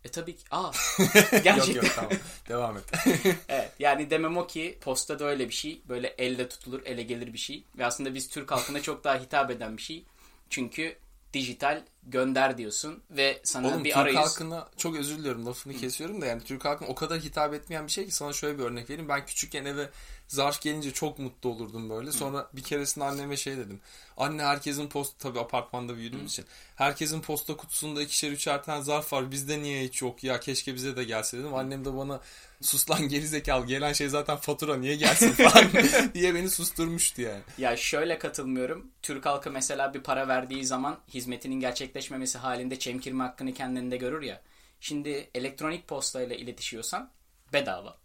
E 0.04 0.09
tabii 0.09 0.37
ki. 0.37 0.42
Aa. 0.50 0.62
Yok 0.99 1.45
Gerçekten. 1.45 1.75
yok 1.75 1.95
tamam. 1.95 2.12
Devam 2.49 2.76
et. 2.76 2.85
Evet 3.49 3.73
yani 3.78 4.11
demem 4.11 4.37
o 4.37 4.47
ki 4.47 4.78
posta 4.80 5.18
da 5.18 5.25
öyle 5.25 5.49
bir 5.49 5.54
şey. 5.54 5.83
Böyle 5.88 6.14
elle 6.18 6.49
tutulur, 6.49 6.83
ele 6.85 7.02
gelir 7.02 7.33
bir 7.33 7.38
şey. 7.38 7.64
Ve 7.78 7.87
aslında 7.87 8.14
biz 8.14 8.28
Türk 8.28 8.50
halkına 8.50 8.83
çok 8.83 9.04
daha 9.04 9.21
hitap 9.21 9.50
eden 9.50 9.76
bir 9.76 9.83
şey. 9.83 10.04
Çünkü 10.50 10.97
dijital 11.32 11.85
gönder 12.02 12.58
diyorsun 12.58 13.02
ve 13.11 13.40
sana 13.44 13.68
Oğlum 13.68 13.85
bir 13.85 13.90
Türk 13.90 13.99
arayüz... 13.99 14.18
halkına 14.18 14.68
çok 14.76 14.97
özür 14.97 15.18
diliyorum 15.18 15.47
lafını 15.47 15.75
kesiyorum 15.75 16.20
da 16.20 16.26
yani 16.26 16.44
Türk 16.44 16.64
halkına 16.64 16.88
o 16.88 16.94
kadar 16.94 17.20
hitap 17.20 17.54
etmeyen 17.54 17.87
bir 17.87 17.92
şey 17.92 18.06
ki 18.06 18.14
sana 18.14 18.32
şöyle 18.32 18.58
bir 18.58 18.64
örnek 18.64 18.90
vereyim. 18.90 19.08
Ben 19.08 19.26
küçükken 19.26 19.64
eve 19.64 19.90
zarf 20.28 20.61
gelince 20.61 20.92
çok 20.92 21.18
mutlu 21.18 21.50
olurdum 21.50 21.90
böyle. 21.90 22.12
Sonra 22.12 22.49
bir 22.52 22.62
keresinde 22.62 23.04
anneme 23.04 23.37
şey 23.37 23.56
dedim. 23.56 23.80
Anne 24.16 24.42
herkesin 24.42 24.88
posta 24.88 25.18
tabii 25.18 25.40
apartmanda 25.40 25.97
büyüdüğümüz 25.97 26.32
için. 26.32 26.44
Herkesin 26.76 27.20
posta 27.20 27.56
kutusunda 27.56 28.02
ikişer 28.02 28.30
üçer 28.30 28.64
tane 28.64 28.82
zarf 28.82 29.12
var. 29.12 29.30
Bizde 29.30 29.62
niye 29.62 29.85
hiç 29.85 30.02
yok 30.02 30.25
ya 30.25 30.40
keşke 30.40 30.75
bize 30.75 30.97
de 30.97 31.04
gelse 31.04 31.38
dedim. 31.38 31.54
Annem 31.54 31.85
de 31.85 31.97
bana 31.97 32.20
sus 32.61 32.90
lan 32.90 33.08
gerizekalı 33.08 33.66
gelen 33.66 33.92
şey 33.92 34.08
zaten 34.08 34.37
fatura 34.37 34.76
niye 34.76 34.97
gelsin 34.97 35.32
falan 35.32 35.64
diye 36.14 36.35
beni 36.35 36.50
susturmuştu 36.50 37.23
yani. 37.23 37.42
Ya 37.58 37.76
şöyle 37.76 38.18
katılmıyorum. 38.18 38.90
Türk 39.02 39.26
halkı 39.26 39.50
mesela 39.50 39.94
bir 39.94 40.00
para 40.00 40.28
verdiği 40.28 40.66
zaman 40.66 40.99
hizmetinin 41.08 41.61
gerçekleşmemesi 41.61 42.38
halinde 42.38 42.78
çemkirme 42.78 43.25
hakkını 43.25 43.54
kendinde 43.54 43.97
görür 43.97 44.23
ya. 44.23 44.42
Şimdi 44.80 45.30
elektronik 45.35 45.88
postayla 45.88 46.37
iletişiyorsan 46.37 47.11
bedava. 47.52 47.97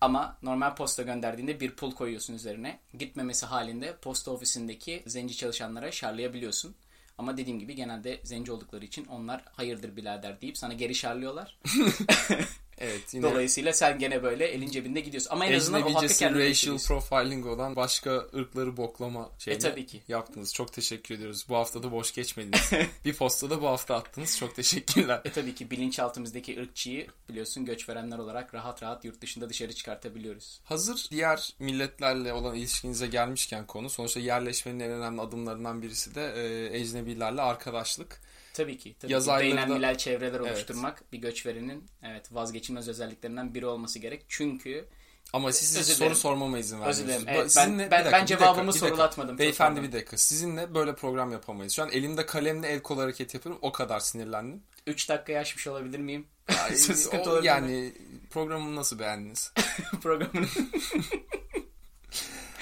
Ama 0.00 0.38
normal 0.42 0.74
posta 0.74 1.02
gönderdiğinde 1.02 1.60
bir 1.60 1.70
pul 1.70 1.92
koyuyorsun 1.92 2.34
üzerine. 2.34 2.80
Gitmemesi 2.98 3.46
halinde 3.46 3.96
posta 3.96 4.30
ofisindeki 4.30 5.02
zenci 5.06 5.36
çalışanlara 5.36 5.92
şarlayabiliyorsun. 5.92 6.74
Ama 7.18 7.36
dediğim 7.36 7.58
gibi 7.58 7.74
genelde 7.74 8.20
zenci 8.24 8.52
oldukları 8.52 8.84
için 8.84 9.04
onlar 9.04 9.42
hayırdır 9.52 9.96
birader 9.96 10.40
deyip 10.40 10.58
sana 10.58 10.72
geri 10.72 10.94
şarlıyorlar. 10.94 11.58
Evet 12.78 13.14
yine 13.14 13.22
Dolayısıyla 13.22 13.72
sen 13.72 13.98
gene 13.98 14.22
böyle 14.22 14.46
elin 14.46 14.70
cebinde 14.70 15.00
gidiyorsun. 15.00 15.30
Ama 15.30 15.46
en 15.46 15.56
azından 15.56 15.82
o 15.82 15.94
hakkı 15.94 16.06
kendine 16.06 16.48
racial 16.48 16.78
profiling 16.78 17.46
olan 17.46 17.76
başka 17.76 18.10
ırkları 18.10 18.76
boklama 18.76 19.30
şeyini 19.38 19.58
E, 19.58 19.70
tabii 19.70 19.86
ki. 19.86 20.02
yaptınız. 20.08 20.54
Çok 20.54 20.72
teşekkür 20.72 21.14
ediyoruz. 21.14 21.46
Bu 21.48 21.56
hafta 21.56 21.82
da 21.82 21.92
boş 21.92 22.14
geçmediniz. 22.14 22.70
bir 23.04 23.14
posta 23.14 23.50
da 23.50 23.62
bu 23.62 23.66
hafta 23.66 23.94
attınız. 23.94 24.38
Çok 24.38 24.54
teşekkürler. 24.56 25.20
E 25.24 25.32
tabii 25.32 25.54
ki 25.54 25.70
bilinçaltımızdaki 25.70 26.60
ırkçıyı 26.60 27.06
biliyorsun 27.28 27.64
göç 27.64 27.88
verenler 27.88 28.18
olarak 28.18 28.54
rahat 28.54 28.82
rahat 28.82 29.04
yurt 29.04 29.20
dışında 29.20 29.48
dışarı 29.48 29.72
çıkartabiliyoruz. 29.72 30.60
Hazır 30.64 31.08
diğer 31.10 31.54
milletlerle 31.58 32.32
olan 32.32 32.54
ilişkinize 32.54 33.06
gelmişken 33.06 33.66
konu 33.66 33.90
sonuçta 33.90 34.20
yerleşmenin 34.20 34.80
en 34.80 34.90
önemli 34.90 35.20
adımlarından 35.20 35.82
birisi 35.82 36.14
de 36.14 36.32
e, 36.36 36.76
ecnebilerle 36.78 37.42
arkadaşlık. 37.42 38.20
Tabii 38.54 38.78
ki. 38.78 38.96
Tabii 39.00 39.12
Yaz 39.12 39.24
ki. 39.24 39.30
aylarında- 39.30 39.98
çevreler 39.98 40.40
Evet. 40.40 40.52
oluşturmak 40.52 41.12
bir 41.12 41.18
göçverenin 41.18 41.84
evet 42.02 42.32
vazgeçilmez 42.34 42.88
özelliklerinden 42.88 43.54
biri 43.54 43.66
olması 43.66 43.98
gerek. 43.98 44.24
Çünkü 44.28 44.88
Ama 45.32 45.52
siz 45.52 45.78
Özür 45.78 45.94
soru 45.94 46.14
sormama 46.14 46.58
izin 46.58 46.80
dilerim. 46.80 47.24
Evet, 47.28 47.38
ben- 47.38 47.48
sizinle- 47.48 47.90
ben- 47.90 48.00
dakika, 48.04 48.12
ben 48.20 48.26
cevabımı 48.26 48.66
dakika, 48.72 48.86
sorulatmadım. 48.88 49.38
Beyefendi 49.38 49.82
bir 49.82 49.92
dakika. 49.92 50.16
Sizinle 50.16 50.74
böyle 50.74 50.94
program 50.94 51.32
yapamayız. 51.32 51.72
Şu 51.72 51.82
an 51.82 51.90
elimde 51.90 52.26
kalemle 52.26 52.68
el 52.68 52.80
kol 52.82 52.98
hareket 52.98 53.34
yapıyorum. 53.34 53.58
O 53.62 53.72
kadar 53.72 54.00
sinirlendim. 54.00 54.62
3 54.86 55.08
dakika 55.08 55.32
yaşmış 55.32 55.66
olabilir 55.66 55.98
miyim? 55.98 56.26
Sıkıntı 56.74 57.30
o- 57.30 57.42
yani 57.42 57.92
programımı 58.30 58.76
nasıl 58.76 58.98
beğendiniz? 58.98 59.52
programını. 60.02 60.46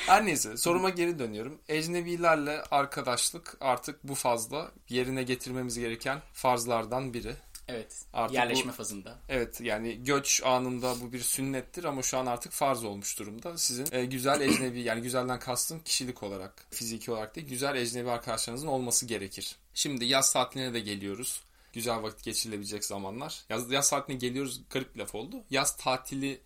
Her 0.07 0.27
neyse 0.27 0.57
soruma 0.57 0.91
geri 0.91 1.19
dönüyorum. 1.19 1.59
Ecnebilerle 1.69 2.63
arkadaşlık 2.71 3.57
artık 3.61 4.05
bu 4.05 4.15
fazla 4.15 4.73
yerine 4.89 5.23
getirmemiz 5.23 5.79
gereken 5.79 6.23
farzlardan 6.33 7.15
biri. 7.15 7.35
evet. 7.69 8.05
Artık 8.13 8.35
yerleşme 8.37 8.73
bu- 8.73 8.77
fazında. 8.77 9.19
Evet 9.29 9.61
yani 9.61 10.05
göç 10.05 10.43
anında 10.45 11.01
bu 11.01 11.13
bir 11.13 11.21
sünnettir 11.21 11.85
ama 11.85 12.03
şu 12.03 12.19
an 12.19 12.27
artık 12.27 12.53
farz 12.53 12.85
olmuş 12.85 13.19
durumda. 13.19 13.59
Sizin 13.59 13.87
e, 13.93 14.05
güzel 14.05 14.41
ecnebi 14.41 14.81
yani 14.81 15.03
güzelden 15.03 15.39
kastım 15.39 15.81
kişilik 15.85 16.23
olarak, 16.23 16.67
fiziki 16.71 17.11
olarak 17.11 17.37
değil 17.37 17.49
güzel 17.49 17.77
ecnebi 17.77 18.11
arkadaşlarınızın 18.11 18.67
olması 18.69 19.07
gerekir. 19.07 19.57
Şimdi 19.75 20.05
yaz 20.05 20.33
tatiline 20.33 20.75
de 20.75 20.81
geliyoruz. 20.81 21.43
Güzel 21.73 22.03
vakit 22.03 22.23
geçirilebilecek 22.25 22.85
zamanlar. 22.85 23.43
Yaz, 23.49 23.71
yaz 23.71 23.91
tatiline 23.91 24.19
geliyoruz 24.19 24.63
garip 24.71 24.99
laf 24.99 25.15
oldu. 25.15 25.37
Yaz 25.51 25.77
tatili 25.77 26.41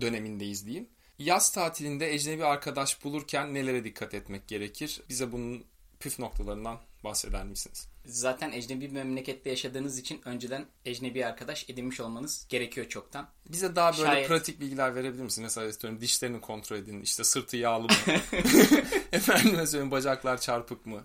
dönemindeyiz 0.00 0.66
diyeyim. 0.66 0.88
Yaz 1.20 1.52
tatilinde 1.52 2.14
ecnebi 2.14 2.44
arkadaş 2.44 3.04
bulurken 3.04 3.54
nelere 3.54 3.84
dikkat 3.84 4.14
etmek 4.14 4.48
gerekir? 4.48 5.00
Bize 5.08 5.32
bunun 5.32 5.64
püf 6.00 6.18
noktalarından 6.18 6.78
bahseder 7.04 7.44
misiniz? 7.44 7.88
Zaten 8.06 8.52
ecnebi 8.52 8.80
bir 8.80 8.90
memlekette 8.90 9.50
yaşadığınız 9.50 9.98
için 9.98 10.20
önceden 10.24 10.66
ecnebi 10.84 11.26
arkadaş 11.26 11.70
edinmiş 11.70 12.00
olmanız 12.00 12.46
gerekiyor 12.48 12.88
çoktan. 12.88 13.28
Bize 13.48 13.76
daha 13.76 13.92
böyle 13.92 14.06
Şayet. 14.06 14.28
pratik 14.28 14.60
bilgiler 14.60 14.94
verebilir 14.94 15.22
misin? 15.22 15.44
Mesela 15.44 15.66
istiyorum 15.66 16.00
dişlerini 16.00 16.40
kontrol 16.40 16.76
edin. 16.76 17.02
İşte 17.02 17.24
sırtı 17.24 17.56
yağlı 17.56 17.82
mı? 17.82 17.90
Efendime 19.12 19.66
söyleyeyim 19.66 19.90
bacaklar 19.90 20.40
çarpık 20.40 20.86
mı? 20.86 21.04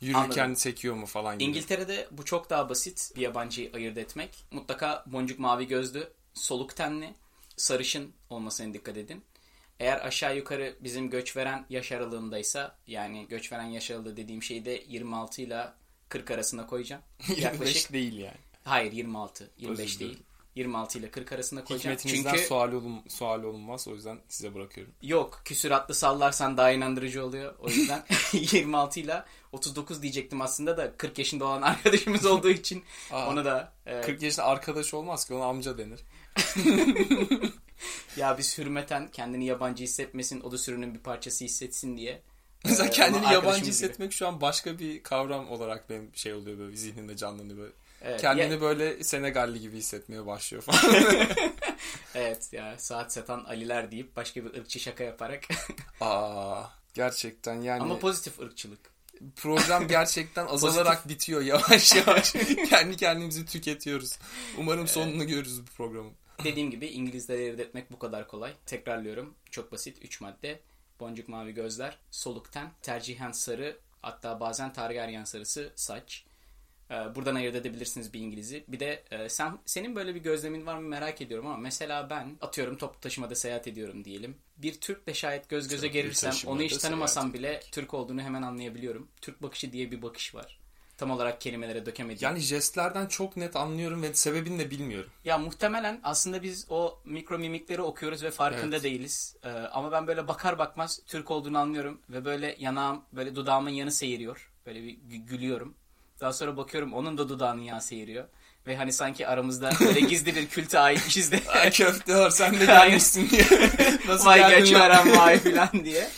Yürürken 0.00 0.20
Anladım. 0.20 0.56
sekiyor 0.56 0.94
mu 0.94 1.06
falan 1.06 1.38
gibi. 1.38 1.50
İngiltere'de 1.50 2.08
bu 2.10 2.24
çok 2.24 2.50
daha 2.50 2.68
basit 2.68 3.12
bir 3.16 3.20
yabancıyı 3.20 3.70
ayırt 3.74 3.98
etmek. 3.98 4.44
Mutlaka 4.50 5.04
boncuk 5.06 5.38
mavi 5.38 5.66
gözlü, 5.66 6.08
soluk 6.34 6.76
tenli, 6.76 7.14
sarışın 7.56 8.12
olmasına 8.30 8.74
dikkat 8.74 8.96
edin. 8.96 9.24
Eğer 9.80 10.06
aşağı 10.06 10.36
yukarı 10.36 10.76
bizim 10.80 11.10
göç 11.10 11.36
veren 11.36 11.66
yaş 11.70 11.92
aralığındaysa 11.92 12.76
yani 12.86 13.26
göç 13.28 13.52
veren 13.52 13.64
yaş 13.66 13.90
aralığı 13.90 14.16
dediğim 14.16 14.42
şeyi 14.42 14.64
de 14.64 14.84
26 14.88 15.42
ile 15.42 15.66
40 16.08 16.30
arasına 16.30 16.66
koyacağım. 16.66 17.02
25 17.28 17.44
Yaklaşık. 17.44 17.92
değil 17.92 18.18
yani. 18.18 18.36
Hayır 18.64 18.92
26. 18.92 19.50
25 19.58 19.80
Özür 19.86 20.00
değil. 20.00 20.10
dilerim. 20.10 20.24
26 20.54 20.98
ile 20.98 21.10
40 21.10 21.32
arasına 21.32 21.64
koyacağım. 21.64 21.96
Hikmetinizden 21.98 22.32
Çünkü 22.32 22.46
sual, 22.46 22.72
olun, 22.72 23.02
sual 23.08 23.42
olunmaz. 23.42 23.88
O 23.88 23.94
yüzden 23.94 24.18
size 24.28 24.54
bırakıyorum. 24.54 24.92
yok 25.02 25.42
küsuratlı 25.44 25.94
sallarsan 25.94 26.56
daha 26.56 26.70
inandırıcı 26.70 27.24
oluyor. 27.24 27.54
O 27.58 27.68
yüzden 27.68 28.04
26 28.32 29.00
ile 29.00 29.24
39 29.52 30.02
diyecektim 30.02 30.40
aslında 30.40 30.76
da 30.76 30.96
40 30.96 31.18
yaşında 31.18 31.44
olan 31.44 31.62
arkadaşımız 31.62 32.26
olduğu 32.26 32.50
için 32.50 32.84
Aa, 33.12 33.28
onu 33.30 33.44
da 33.44 33.72
e, 33.86 34.00
40 34.00 34.22
yaşında 34.22 34.46
arkadaş 34.46 34.94
olmaz 34.94 35.24
ki 35.26 35.34
ona 35.34 35.44
amca 35.44 35.78
denir. 35.78 36.00
Ya 38.16 38.38
biz 38.38 38.58
hürmeten 38.58 39.08
kendini 39.10 39.44
yabancı 39.46 39.84
hissetmesin, 39.84 40.40
o 40.40 40.52
da 40.52 40.58
sürünün 40.58 40.94
bir 40.94 41.00
parçası 41.00 41.44
hissetsin 41.44 41.96
diye. 41.96 42.22
Mesela 42.64 42.86
Ee, 42.88 42.90
kendini 42.90 43.16
yabancı 43.22 43.36
arkadaşımız 43.38 43.60
gibi. 43.60 43.70
hissetmek 43.70 44.12
şu 44.12 44.28
an 44.28 44.40
başka 44.40 44.78
bir 44.78 45.02
kavram 45.02 45.48
olarak 45.50 45.90
benim 45.90 46.10
şey 46.14 46.34
oluyor 46.34 46.58
böyle 46.58 46.76
zihnimde 46.76 47.16
canlanıyor 47.16 47.58
böyle. 47.58 47.72
Evet, 48.02 48.20
Kendini 48.20 48.52
ya- 48.52 48.60
böyle 48.60 49.04
Senegalli 49.04 49.60
gibi 49.60 49.76
hissetmeye 49.76 50.26
başlıyor 50.26 50.62
falan. 50.62 50.94
evet 52.14 52.48
ya 52.52 52.78
saat 52.78 53.12
satan 53.12 53.44
Aliler 53.44 53.90
deyip 53.90 54.16
başka 54.16 54.44
bir 54.44 54.54
ırkçı 54.60 54.80
şaka 54.80 55.04
yaparak. 55.04 55.44
Aa, 56.00 56.62
gerçekten 56.94 57.60
yani 57.62 57.82
Ama 57.82 57.98
pozitif 57.98 58.40
ırkçılık. 58.40 58.80
program 59.36 59.88
gerçekten 59.88 60.46
azalarak 60.46 61.08
bitiyor 61.08 61.40
yavaş 61.42 61.94
yavaş. 61.94 62.32
Kendi 62.70 62.96
kendimizi 62.96 63.46
tüketiyoruz. 63.46 64.18
Umarım 64.58 64.88
sonunu 64.88 65.26
görürüz 65.26 65.60
bu 65.62 65.66
programın. 65.76 66.12
Dediğim 66.44 66.70
gibi 66.70 66.86
İngilizleri 66.86 67.62
etmek 67.62 67.92
bu 67.92 67.98
kadar 67.98 68.28
kolay. 68.28 68.52
Tekrarlıyorum. 68.66 69.34
Çok 69.50 69.72
basit. 69.72 70.04
3 70.04 70.20
madde. 70.20 70.60
Boncuk 71.00 71.28
mavi 71.28 71.54
gözler, 71.54 71.98
soluk 72.10 72.52
ten, 72.52 72.72
tercihen 72.82 73.32
sarı, 73.32 73.76
hatta 74.02 74.40
bazen 74.40 74.72
Targaryen 74.72 75.24
sarısı 75.24 75.72
saç. 75.76 76.24
Ee, 76.90 76.94
buradan 77.14 77.34
ayırt 77.34 77.54
edebilirsiniz 77.54 78.12
bir 78.12 78.20
İngiliz'i. 78.20 78.64
Bir 78.68 78.80
de 78.80 79.02
e, 79.10 79.28
sen 79.28 79.58
senin 79.66 79.96
böyle 79.96 80.14
bir 80.14 80.20
gözlemin 80.20 80.66
var 80.66 80.78
mı 80.78 80.88
merak 80.88 81.20
ediyorum 81.20 81.46
ama 81.46 81.56
mesela 81.56 82.10
ben 82.10 82.36
atıyorum 82.40 82.76
toplu 82.76 83.00
taşımada 83.00 83.34
seyahat 83.34 83.66
ediyorum 83.66 84.04
diyelim. 84.04 84.36
Bir 84.56 84.80
Türk'le 84.80 85.14
şayet 85.14 85.48
göz 85.48 85.68
göze 85.68 85.86
Toplu 85.86 85.92
gelirsem 85.92 86.34
onu 86.46 86.62
hiç 86.62 86.76
tanımasam 86.76 87.32
bile 87.32 87.60
Türk 87.72 87.94
olduğunu 87.94 88.22
hemen 88.22 88.42
anlayabiliyorum. 88.42 89.08
Türk 89.20 89.42
bakışı 89.42 89.72
diye 89.72 89.90
bir 89.90 90.02
bakış 90.02 90.34
var. 90.34 90.60
Tam 90.96 91.10
olarak 91.10 91.40
kelimelere 91.40 91.86
dökemediğim. 91.86 92.22
Yani 92.22 92.38
jestlerden 92.40 93.06
çok 93.06 93.36
net 93.36 93.56
anlıyorum 93.56 94.02
ve 94.02 94.14
sebebini 94.14 94.58
de 94.58 94.70
bilmiyorum. 94.70 95.10
Ya 95.24 95.38
muhtemelen 95.38 96.00
aslında 96.02 96.42
biz 96.42 96.66
o 96.70 96.98
mikro 97.04 97.38
mimikleri 97.38 97.82
okuyoruz 97.82 98.22
ve 98.22 98.30
farkında 98.30 98.76
Evet. 98.76 98.84
değiliz. 98.84 99.36
Ee, 99.44 99.48
ama 99.50 99.92
ben 99.92 100.06
böyle 100.06 100.28
bakar 100.28 100.58
bakmaz 100.58 101.00
Türk 101.06 101.30
olduğunu 101.30 101.58
anlıyorum 101.58 102.00
ve 102.10 102.24
böyle 102.24 102.56
yanağım, 102.58 103.02
böyle 103.12 103.34
dudağımın 103.36 103.70
yanı 103.70 103.92
seyiriyor. 103.92 104.50
Böyle 104.66 104.82
bir 104.82 104.90
gü- 104.94 105.26
gülüyorum. 105.26 105.74
Daha 106.20 106.32
sonra 106.32 106.56
bakıyorum 106.56 106.92
onun 106.92 107.18
da 107.18 107.28
dudağının 107.28 107.62
yanı 107.62 107.82
seyiriyor. 107.82 108.24
Ve 108.66 108.76
hani 108.76 108.92
sanki 108.92 109.26
aramızda 109.26 109.70
böyle 109.80 110.00
gizli 110.10 110.36
bir 110.36 110.48
külte 110.48 110.78
aitmişiz 110.78 111.32
de. 111.32 111.40
Ay 111.48 111.70
köfte 111.70 112.16
var 112.16 112.30
sen 112.30 112.60
de 112.60 112.66
gelmişsin 112.66 113.30
diye. 113.30 113.42
Nasıl 114.08 114.26
Vay 114.26 114.50
geç 114.60 114.72
veren 114.74 115.16
vay 115.18 115.38
filan 115.38 115.68
diye. 115.84 116.08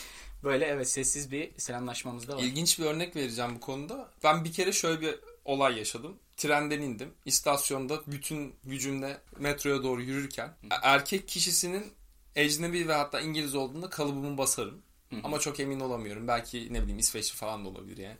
Böyle 0.46 0.64
evet 0.64 0.88
sessiz 0.88 1.30
bir 1.30 1.50
selamlaşmamız 1.58 2.28
da 2.28 2.36
var. 2.36 2.42
İlginç 2.42 2.78
bir 2.78 2.84
örnek 2.84 3.16
vereceğim 3.16 3.54
bu 3.56 3.60
konuda. 3.60 4.10
Ben 4.24 4.44
bir 4.44 4.52
kere 4.52 4.72
şöyle 4.72 5.00
bir 5.00 5.14
olay 5.44 5.78
yaşadım. 5.78 6.16
Trenden 6.36 6.80
indim. 6.80 7.14
İstasyonda 7.24 8.00
bütün 8.06 8.54
gücümle 8.64 9.20
metroya 9.38 9.82
doğru 9.82 10.02
yürürken 10.02 10.54
erkek 10.82 11.28
kişisinin 11.28 11.92
ecnebi 12.36 12.88
ve 12.88 12.92
hatta 12.92 13.20
İngiliz 13.20 13.54
olduğunda 13.54 13.90
kalıbımı 13.90 14.38
basarım. 14.38 14.82
Ama 15.24 15.38
çok 15.38 15.60
emin 15.60 15.80
olamıyorum. 15.80 16.28
Belki 16.28 16.72
ne 16.72 16.82
bileyim 16.82 16.98
İsveçli 16.98 17.36
falan 17.36 17.64
da 17.64 17.68
olabilir 17.68 17.96
yani. 17.96 18.16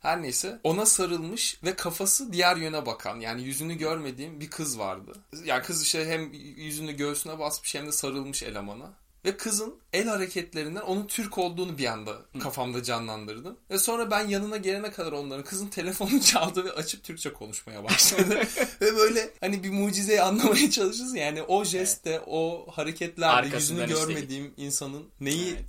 Her 0.00 0.22
neyse 0.22 0.60
ona 0.64 0.86
sarılmış 0.86 1.58
ve 1.64 1.76
kafası 1.76 2.32
diğer 2.32 2.56
yöne 2.56 2.86
bakan 2.86 3.20
yani 3.20 3.42
yüzünü 3.42 3.74
görmediğim 3.74 4.40
bir 4.40 4.50
kız 4.50 4.78
vardı. 4.78 5.12
Yani 5.44 5.62
kız 5.62 5.82
işte 5.82 6.06
hem 6.08 6.32
yüzünü 6.56 6.92
göğsüne 6.92 7.38
basmış 7.38 7.74
hem 7.74 7.86
de 7.86 7.92
sarılmış 7.92 8.42
elemana. 8.42 8.92
Ve 9.24 9.36
kızın 9.36 9.74
el 9.92 10.08
hareketlerinden 10.08 10.80
onun 10.80 11.06
Türk 11.06 11.38
olduğunu 11.38 11.78
bir 11.78 11.86
anda 11.86 12.12
kafamda 12.42 12.82
canlandırdım. 12.82 13.56
Ve 13.70 13.78
sonra 13.78 14.10
ben 14.10 14.28
yanına 14.28 14.56
gelene 14.56 14.90
kadar 14.90 15.12
onların 15.12 15.44
kızın 15.44 15.66
telefonu 15.66 16.20
çaldı 16.24 16.64
ve 16.64 16.72
açıp 16.72 17.04
Türkçe 17.04 17.32
konuşmaya 17.32 17.84
başladı. 17.84 18.42
ve 18.80 18.96
böyle 18.96 19.30
hani 19.40 19.64
bir 19.64 19.70
mucizeyi 19.70 20.22
anlamaya 20.22 20.70
çalışırız 20.70 21.14
yani 21.14 21.42
o 21.42 21.64
jestte, 21.64 22.20
o 22.26 22.66
hareketlerde 22.70 23.56
yüzünü 23.56 23.86
görmediğim 23.86 24.54
insanın 24.56 25.04
neyi 25.20 25.48
Evet. 25.48 25.64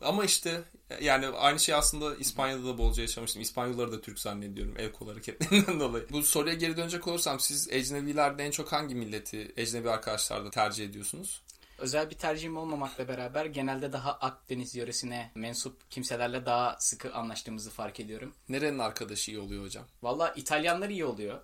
ama 0.00 0.24
işte 0.24 0.62
yani 1.00 1.26
aynı 1.26 1.60
şey 1.60 1.74
aslında 1.74 2.16
İspanya'da 2.16 2.64
da 2.64 2.78
bolca 2.78 3.02
yaşamıştım. 3.02 3.42
İspanyolları 3.42 3.92
da 3.92 4.00
Türk 4.00 4.18
zannediyorum 4.18 4.74
el 4.78 4.92
kol 4.92 5.08
hareketlerinden 5.08 5.80
dolayı. 5.80 6.06
Bu 6.10 6.22
soruya 6.22 6.54
geri 6.54 6.76
dönecek 6.76 7.08
olursam 7.08 7.40
siz 7.40 7.68
ecnebilerde 7.70 8.44
en 8.44 8.50
çok 8.50 8.72
hangi 8.72 8.94
milleti 8.94 9.52
ecnebi 9.56 9.90
arkadaşlarda 9.90 10.50
tercih 10.50 10.84
ediyorsunuz? 10.84 11.42
Özel 11.78 12.10
bir 12.10 12.14
tercihim 12.14 12.56
olmamakla 12.56 13.08
beraber 13.08 13.44
genelde 13.44 13.92
daha 13.92 14.12
Akdeniz 14.12 14.74
yöresine 14.74 15.30
mensup 15.34 15.90
kimselerle 15.90 16.46
daha 16.46 16.76
sıkı 16.78 17.14
anlaştığımızı 17.14 17.70
fark 17.70 18.00
ediyorum. 18.00 18.34
Nerenin 18.48 18.78
arkadaşı 18.78 19.30
iyi 19.30 19.38
oluyor 19.38 19.64
hocam? 19.64 19.84
Valla 20.02 20.32
İtalyanlar 20.36 20.88
iyi 20.88 21.04
oluyor. 21.04 21.40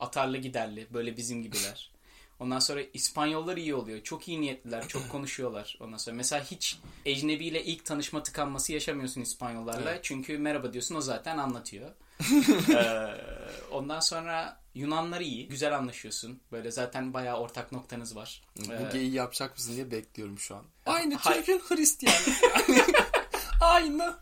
Atarlı 0.00 0.36
giderli. 0.36 0.86
Böyle 0.92 1.16
bizim 1.16 1.42
gibiler. 1.42 1.90
Ondan 2.40 2.58
sonra 2.58 2.80
İspanyollar 2.80 3.56
iyi 3.56 3.74
oluyor. 3.74 4.02
Çok 4.02 4.28
iyi 4.28 4.40
niyetliler. 4.40 4.88
Çok 4.88 5.08
konuşuyorlar. 5.12 5.76
Ondan 5.80 5.96
sonra 5.96 6.16
mesela 6.16 6.44
hiç 6.44 6.78
ecnebiyle 7.04 7.64
ilk 7.64 7.84
tanışma 7.84 8.22
tıkanması 8.22 8.72
yaşamıyorsun 8.72 9.20
İspanyollarla. 9.20 9.90
Evet. 9.90 10.00
Çünkü 10.04 10.38
merhaba 10.38 10.72
diyorsun 10.72 10.94
o 10.94 11.00
zaten 11.00 11.38
anlatıyor. 11.38 11.90
Ee, 12.70 13.08
ondan 13.70 14.00
sonra 14.00 14.60
Yunanlar 14.76 15.20
iyi. 15.20 15.48
Güzel 15.48 15.76
anlaşıyorsun. 15.76 16.40
Böyle 16.52 16.70
zaten 16.70 17.14
bayağı 17.14 17.36
ortak 17.36 17.72
noktanız 17.72 18.16
var. 18.16 18.42
Bu 18.68 18.72
Ee, 18.72 18.88
geyiği 18.92 19.12
yapacak 19.12 19.56
mısın 19.56 19.74
diye 19.74 19.90
bekliyorum 19.90 20.38
şu 20.38 20.56
an. 20.56 20.64
Aynı 20.86 21.14
Hay- 21.14 21.34
Türk'ün 21.36 21.58
Hristiyan. 21.68 22.14
Aynı. 23.60 24.16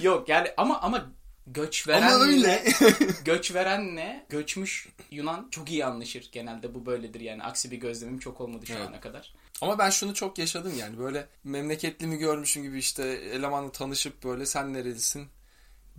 Yok 0.00 0.28
yani 0.28 0.48
ama 0.56 0.80
ama 0.80 1.10
göç 1.46 1.88
veren 1.88 2.12
Ama 2.12 2.24
öyle. 2.24 2.64
göç 3.24 3.54
verenle 3.54 4.26
göçmüş 4.28 4.88
Yunan 5.10 5.48
çok 5.50 5.70
iyi 5.70 5.84
anlaşır. 5.84 6.28
Genelde 6.32 6.74
bu 6.74 6.86
böyledir 6.86 7.20
yani. 7.20 7.42
Aksi 7.42 7.70
bir 7.70 7.76
gözlemim 7.76 8.18
çok 8.18 8.40
olmadı 8.40 8.66
şu 8.66 8.74
Evet. 8.74 8.88
ana 8.88 9.00
kadar. 9.00 9.34
Ama 9.60 9.78
ben 9.78 9.90
şunu 9.90 10.14
çok 10.14 10.38
yaşadım 10.38 10.72
yani 10.78 10.98
böyle 10.98 11.28
memleketlimi 11.44 12.18
görmüşüm 12.18 12.62
gibi 12.62 12.78
işte 12.78 13.04
elemanla 13.08 13.72
tanışıp 13.72 14.24
böyle 14.24 14.46
sen 14.46 14.72
nerelisin? 14.74 15.26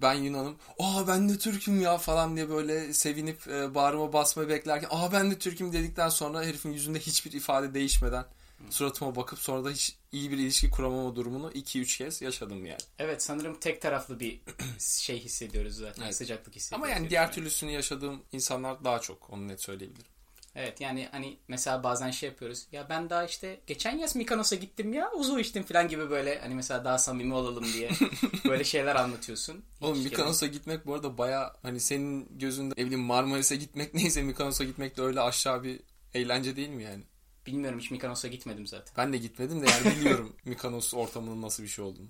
Ben 0.01 0.13
Yunan'ım. 0.13 0.55
Aa 0.79 1.07
ben 1.07 1.29
de 1.29 1.37
Türk'üm 1.37 1.81
ya 1.81 1.97
falan 1.97 2.35
diye 2.35 2.49
böyle 2.49 2.93
sevinip 2.93 3.47
e, 3.47 3.75
bağrıma 3.75 4.13
basmayı 4.13 4.49
beklerken 4.49 4.87
aa 4.91 5.11
ben 5.11 5.31
de 5.31 5.39
Türk'üm 5.39 5.73
dedikten 5.73 6.09
sonra 6.09 6.43
herifin 6.43 6.71
yüzünde 6.71 6.99
hiçbir 6.99 7.31
ifade 7.31 7.73
değişmeden 7.73 8.25
suratıma 8.69 9.15
bakıp 9.15 9.39
sonra 9.39 9.65
da 9.65 9.69
hiç 9.69 9.95
iyi 10.11 10.31
bir 10.31 10.37
ilişki 10.37 10.69
kuramama 10.69 11.15
durumunu 11.15 11.51
2-3 11.51 11.97
kez 11.97 12.21
yaşadım 12.21 12.65
yani. 12.65 12.81
Evet 12.99 13.23
sanırım 13.23 13.59
tek 13.59 13.81
taraflı 13.81 14.19
bir 14.19 14.41
şey 14.79 15.19
hissediyoruz 15.19 15.75
zaten. 15.75 16.03
Evet. 16.03 16.15
Sıcaklık 16.15 16.55
hissediyoruz. 16.55 16.85
Ama 16.85 16.95
yani 16.95 17.09
diğer 17.09 17.31
türlüsünü 17.31 17.71
yaşadığım 17.71 18.21
insanlar 18.31 18.83
daha 18.83 18.99
çok 18.99 19.29
onu 19.29 19.47
net 19.47 19.61
söyleyebilirim. 19.61 20.11
Evet 20.59 20.81
yani 20.81 21.07
hani 21.11 21.37
mesela 21.47 21.83
bazen 21.83 22.11
şey 22.11 22.29
yapıyoruz. 22.29 22.67
Ya 22.71 22.89
ben 22.89 23.09
daha 23.09 23.25
işte 23.25 23.59
geçen 23.67 23.97
yaz 23.97 24.15
Mikonos'a 24.15 24.55
gittim 24.55 24.93
ya 24.93 25.11
uzu 25.11 25.39
içtim 25.39 25.63
falan 25.63 25.87
gibi 25.87 26.09
böyle 26.09 26.39
hani 26.39 26.55
mesela 26.55 26.85
daha 26.85 26.97
samimi 26.97 27.33
olalım 27.33 27.65
diye 27.73 27.89
böyle 28.45 28.63
şeyler 28.63 28.95
anlatıyorsun. 28.95 29.65
Oğlum 29.81 29.95
Hiç 29.95 30.03
Mykonos'a 30.03 30.47
gitmek 30.47 30.85
bu 30.85 30.93
arada 30.93 31.17
baya 31.17 31.55
hani 31.61 31.79
senin 31.79 32.37
gözünde 32.37 32.73
ne 32.77 32.85
bileyim 32.85 33.05
Marmaris'e 33.05 33.55
gitmek 33.55 33.93
neyse 33.93 34.23
Mykonos'a 34.23 34.63
gitmek 34.63 34.97
de 34.97 35.01
öyle 35.01 35.21
aşağı 35.21 35.63
bir 35.63 35.79
eğlence 36.13 36.55
değil 36.55 36.69
mi 36.69 36.83
yani? 36.83 37.03
Bilmiyorum 37.45 37.79
hiç 37.79 37.91
Mikonos'a 37.91 38.27
gitmedim 38.27 38.67
zaten. 38.67 38.93
Ben 38.97 39.13
de 39.13 39.17
gitmedim 39.17 39.61
de 39.61 39.65
yani 39.71 39.95
biliyorum 39.95 40.35
Mykonos 40.45 40.93
ortamının 40.93 41.41
nasıl 41.41 41.63
bir 41.63 41.67
şey 41.67 41.85
olduğunu. 41.85 42.09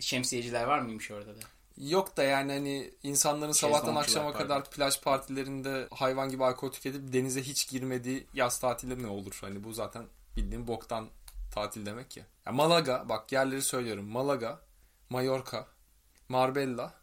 Şemsiyeciler 0.00 0.64
var 0.64 0.78
mıymış 0.78 1.10
orada 1.10 1.36
da? 1.36 1.40
Yok 1.76 2.16
da 2.16 2.22
yani 2.22 2.52
hani 2.52 2.94
insanların 3.02 3.52
sabahtan 3.52 3.78
Şezlongçular, 3.80 4.02
akşama 4.02 4.32
pardon. 4.32 4.38
kadar 4.44 4.70
plaj 4.70 5.00
partilerinde 5.00 5.88
hayvan 5.90 6.28
gibi 6.28 6.44
alkol 6.44 6.70
tüketip 6.72 7.12
denize 7.12 7.42
hiç 7.42 7.68
girmediği 7.68 8.26
yaz 8.34 8.60
tatili 8.60 9.02
ne 9.02 9.06
olur? 9.06 9.38
Hani 9.40 9.64
bu 9.64 9.72
zaten 9.72 10.06
bildiğin 10.36 10.66
boktan 10.66 11.08
tatil 11.54 11.86
demek 11.86 12.16
ya. 12.16 12.24
ya 12.46 12.52
Malaga 12.52 13.04
bak 13.08 13.32
yerleri 13.32 13.62
söylüyorum. 13.62 14.04
Malaga, 14.08 14.60
Mallorca, 15.10 15.66
Marbella. 16.28 16.94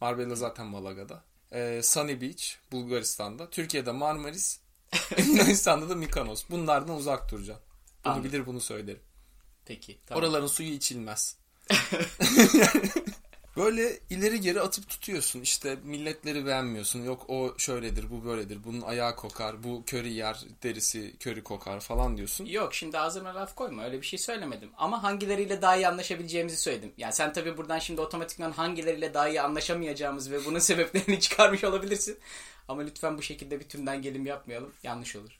Marbella 0.00 0.34
zaten 0.34 0.66
Malaga'da. 0.66 1.24
Ee, 1.52 1.80
Sunny 1.82 2.20
Beach 2.20 2.44
Bulgaristan'da. 2.72 3.50
Türkiye'de 3.50 3.92
Marmaris. 3.92 4.60
Yunanistan'da 5.26 5.88
da 5.88 5.94
Mykonos. 5.94 6.44
Bunlardan 6.50 6.96
uzak 6.96 7.30
duracaksın. 7.32 7.64
Bunu 8.04 8.12
Anladım. 8.12 8.30
bilir 8.32 8.46
bunu 8.46 8.60
söylerim. 8.60 9.00
Peki. 9.64 9.98
Tamam. 10.06 10.24
Oraların 10.24 10.46
suyu 10.46 10.68
içilmez. 10.72 11.36
Böyle 13.56 13.98
ileri 14.10 14.40
geri 14.40 14.60
atıp 14.60 14.88
tutuyorsun. 14.88 15.40
İşte 15.40 15.76
milletleri 15.84 16.46
beğenmiyorsun. 16.46 17.04
Yok 17.04 17.30
o 17.30 17.54
şöyledir, 17.58 18.10
bu 18.10 18.24
böyledir. 18.24 18.64
Bunun 18.64 18.80
ayağı 18.80 19.16
kokar, 19.16 19.64
bu 19.64 19.82
köri 19.86 20.12
yer, 20.12 20.44
derisi 20.62 21.16
köri 21.20 21.42
kokar 21.42 21.80
falan 21.80 22.16
diyorsun. 22.16 22.44
Yok 22.44 22.74
şimdi 22.74 22.98
ağzıma 22.98 23.34
laf 23.34 23.54
koyma 23.54 23.84
öyle 23.84 24.00
bir 24.00 24.06
şey 24.06 24.18
söylemedim. 24.18 24.70
Ama 24.76 25.02
hangileriyle 25.02 25.62
daha 25.62 25.76
iyi 25.76 25.88
anlaşabileceğimizi 25.88 26.56
söyledim. 26.56 26.92
Yani 26.96 27.12
sen 27.12 27.32
tabii 27.32 27.56
buradan 27.56 27.78
şimdi 27.78 28.00
otomatikman 28.00 28.52
hangileriyle 28.52 29.14
daha 29.14 29.28
iyi 29.28 29.40
anlaşamayacağımız 29.40 30.30
ve 30.30 30.44
bunun 30.44 30.58
sebeplerini 30.68 31.20
çıkarmış 31.20 31.64
olabilirsin. 31.64 32.18
Ama 32.68 32.82
lütfen 32.82 33.18
bu 33.18 33.22
şekilde 33.22 33.60
bir 33.60 33.68
tümden 33.68 34.02
gelim 34.02 34.26
yapmayalım. 34.26 34.72
Yanlış 34.82 35.16
olur. 35.16 35.38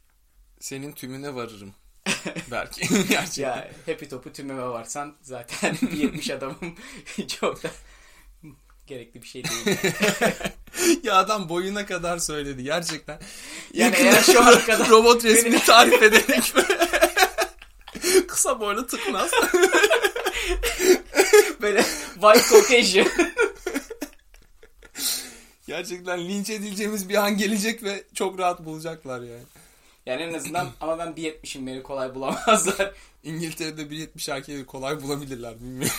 Senin 0.61 0.93
tümüne 0.93 1.35
varırım. 1.35 1.75
Belki. 2.51 2.81
Gerçekten. 3.09 3.43
Ya 3.43 3.71
happy 3.87 4.05
topu 4.05 4.33
tümeme 4.33 4.63
varsan 4.63 5.15
zaten 5.23 5.77
bir 5.83 5.97
70 5.97 6.31
adamım 6.31 6.75
çok 7.41 7.63
da 7.63 7.71
gerekli 8.87 9.23
bir 9.23 9.27
şey 9.29 9.43
değil. 9.45 9.77
ya 11.03 11.15
adam 11.17 11.49
boyuna 11.49 11.87
kadar 11.87 12.19
söyledi 12.19 12.63
gerçekten. 12.65 13.19
Yani 13.73 13.91
Yakın- 13.95 14.05
eğer 14.07 14.23
şu 14.23 14.43
ana 14.43 14.65
kadar 14.67 14.89
robot 14.91 15.25
resmini 15.25 15.65
tarif 15.65 16.03
ederek 16.03 16.53
kısa 18.29 18.61
boylu 18.61 18.87
tıknaz. 18.87 19.31
böyle 21.63 21.83
white 22.15 22.49
Caucasian. 22.51 23.07
Gerçekten 25.67 26.29
linç 26.29 26.51
edileceğimiz 26.51 27.09
bir 27.09 27.15
an 27.15 27.37
gelecek 27.37 27.83
ve 27.83 28.05
çok 28.15 28.39
rahat 28.39 28.65
bulacaklar 28.65 29.21
yani. 29.21 29.43
Yani 30.07 30.23
en 30.23 30.35
azından 30.35 30.69
ama 30.81 30.99
ben 30.99 31.09
1.70'im 31.09 31.67
beni 31.67 31.83
kolay 31.83 32.15
bulamazlar. 32.15 32.93
İngiltere'de 33.25 33.83
1.70 33.83 34.33
erkeği 34.33 34.67
kolay 34.67 35.03
bulabilirler 35.03 35.55
bilmiyorum. 35.61 35.95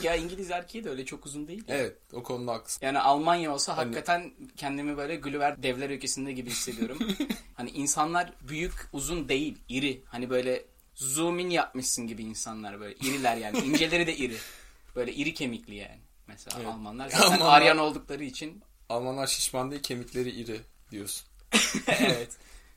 Ya 0.04 0.16
İngiliz 0.16 0.50
erkeği 0.50 0.84
de 0.84 0.90
öyle 0.90 1.04
çok 1.04 1.26
uzun 1.26 1.48
değil. 1.48 1.64
evet 1.68 1.96
o 2.12 2.22
konuda 2.22 2.52
haklısın. 2.52 2.86
Yani 2.86 2.98
Almanya 2.98 3.54
olsa 3.54 3.76
Hani- 3.76 3.84
hakikaten 3.84 4.32
kendimi 4.56 4.96
böyle 4.96 5.16
Gulliver 5.16 5.62
devler 5.62 5.90
ülkesinde 5.90 6.32
gibi 6.32 6.50
hissediyorum. 6.50 6.98
hani 7.54 7.70
insanlar 7.70 8.32
büyük, 8.48 8.72
uzun 8.92 9.28
değil, 9.28 9.58
iri. 9.68 10.02
Hani 10.06 10.30
böyle 10.30 10.64
zoom 10.94 11.38
in 11.38 11.50
yapmışsın 11.50 12.06
gibi 12.06 12.22
insanlar 12.22 12.80
böyle. 12.80 12.94
iriler 12.94 13.36
yani. 13.36 13.58
İnceleri 13.66 14.06
de 14.06 14.16
iri. 14.16 14.36
Böyle 14.96 15.12
iri 15.14 15.34
kemikli 15.34 15.74
yani. 15.74 15.98
Mesela 16.26 16.56
Evet. 16.60 16.68
Almanlar 16.68 17.08
zaten 17.08 17.26
Almanlar- 17.38 17.50
Aryan 17.50 17.78
oldukları 17.78 18.24
için 18.24 18.62
Almanlar 18.88 19.26
şişman 19.26 19.70
değil 19.70 19.82
kemikleri 19.82 20.30
iri 20.30 20.60
diyorsun. 20.90 21.26
evet. 21.86 22.36